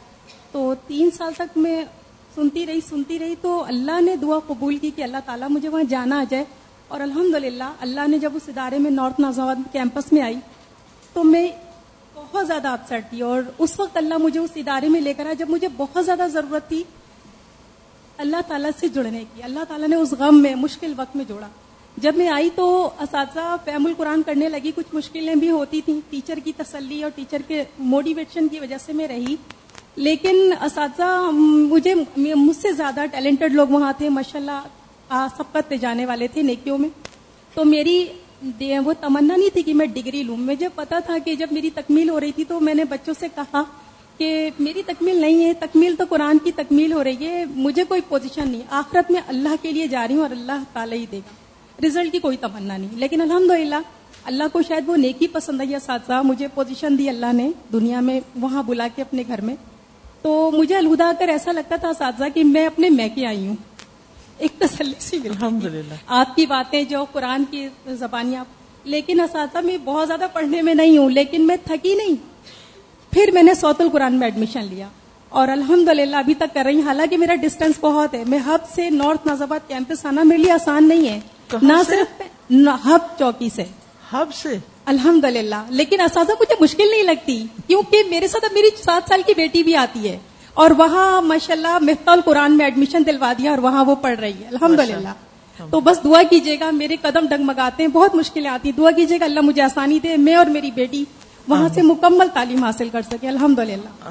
[0.52, 1.86] تو تین سال تک میں
[2.36, 5.84] سنتی رہی سنتی رہی تو اللہ نے دعا قبول کی کہ اللہ تعالیٰ مجھے وہاں
[5.84, 6.44] جانا آ جائے۔
[6.88, 7.36] اور الحمد
[7.80, 10.36] اللہ نے جب اس ادارے میں نارتھ نازاواد کیمپس میں آئی
[11.14, 11.48] تو میں
[12.14, 15.34] بہت زیادہ اپسٹ تھی اور اس وقت اللہ مجھے اس ادارے میں لے کر آیا
[15.34, 16.84] جب مجھے بہت زیادہ ضرورت تھی
[18.18, 21.48] اللہ تعالیٰ سے جڑنے کی۔ اللہ تعالیٰ نے اس غم میں، مشکل وقت میں جوڑا۔
[21.98, 26.40] جب میں آئی تو اساتذہ فیم القرآن کرنے لگی، کچھ مشکلیں بھی ہوتی تھیں۔ ٹیچر
[26.44, 29.36] کی تسلی اور ٹیچر کے موٹیویشن کی وجہ سے میں رہی۔
[29.96, 36.06] لیکن اساتذہ، مجھے مجھ سے زیادہ ٹیلنٹڈ لوگ وہاں تھے ماشاء اللہ سبقت پہ جانے
[36.06, 36.90] والے تھے نیکیوں میں۔
[37.54, 38.06] تو میری
[38.86, 42.10] وہ تمنا نہیں تھی کہ میں ڈگری لوں۔ مجھے پتا تھا کہ جب میری تکمیل
[42.10, 43.64] ہو رہی تھی تو میں نے بچوں سے کہا
[44.18, 48.02] کہ میری تکمیل نہیں ہے، تکمیل تو قرآن کی تکمیل ہو رہی ہے، مجھے کوئی
[48.10, 51.18] پوزیشن نہیں۔ آخرت میں اللہ کے لیے جا رہی ہوں اور اللہ تعالیٰ ہی دے
[51.18, 53.52] گا۔ رزلٹ کی کوئی تمنا نہیں۔ لیکن الحمد
[54.24, 58.20] اللہ کو شاید وہ نیکی پسند ہے ساتھ مجھے پوزیشن دی اللہ نے دنیا میں،
[58.36, 59.56] وہاں بلا کے اپنے گھر میں۔
[60.22, 63.56] تو مجھے الہدا کر ایسا لگتا تھا اساتذہ کہ میں اپنے میکے آئی ہوں۔
[64.38, 68.44] ایک تسلی سی الحمد للہ آپ کی باتیں جو قرآن کی زبانیاں
[68.84, 72.16] لیکن اساتذہ میں بہت زیادہ پڑھنے میں نہیں ہوں لیکن میں تھکی نہیں۔
[73.14, 74.88] پھر میں نے سوت القرآن میں ایڈمیشن لیا۔
[75.30, 78.58] اور الحمد للہ ابھی تک کر رہی ہوں۔ حالانکہ میرا ڈسٹینس بہت ہے۔ میں ہب
[78.76, 81.20] سے نارتھ نازآباد کیمپس آنا میرے لیے آسان نہیں ہے۔
[81.62, 82.22] نہ صرف
[82.86, 83.64] ہب چوکی سے۔
[84.14, 88.68] ہب سے؟ الحمد للہ لیکن اساتذہ مجھے مشکل نہیں لگتی کیونکہ میرے ساتھ اب میری
[88.84, 90.18] سات سال کی بیٹی بھی آتی ہے۔
[90.54, 94.44] اور وہاں ماشاء اللہ مفتا القرآن میں ایڈمیشن دلوا دیا اور وہاں وہ پڑھ رہی
[94.44, 95.14] ہے۔ الحمد للہ
[95.72, 99.20] تو بس دعا کیجیے گا میرے قدم ڈگمگاتے ہیں بہت مشکلیں آتی ہیں۔ دعا کیجیے
[99.20, 101.04] گا اللہ مجھے آسانی دے میں اور میری بیٹی
[101.48, 104.10] وہاں سے مکمل تعلیم حاصل کر سکے الحمد للہ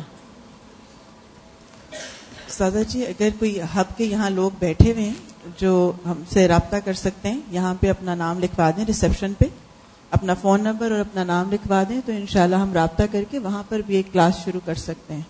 [2.49, 6.77] سادہ جی اگر کوئی ہب کے یہاں لوگ بیٹھے ہوئے ہیں جو ہم سے رابطہ
[6.77, 9.45] کر سکتے ہیں یہاں پہ اپنا نام لکھوا دیں ریسپشن پہ۔
[10.11, 13.63] اپنا فون نمبر اور اپنا نام لکھوا دیں تو انشاءاللہ ہم رابطہ کر کے وہاں
[13.69, 15.23] پر بھی ایک کلاس شروع کر سکتے ہیں۔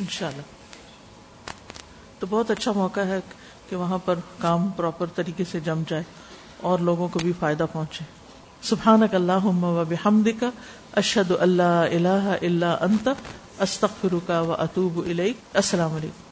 [0.00, 0.42] انشاءاللہ۔
[2.18, 3.20] تو بہت اچھا موقع ہے
[3.68, 6.02] کہ وہاں پر کام پراپر طریقے سے جم جائے
[6.60, 8.04] اور لوگوں کو بھی فائدہ پہنچے۔
[8.62, 10.44] سبحانک اللہم و بحمدک،
[10.92, 13.08] اشہد اللہ الہ الا انت،
[13.58, 16.29] استغفرک و اتوب الیک۔ السلام علیکم۔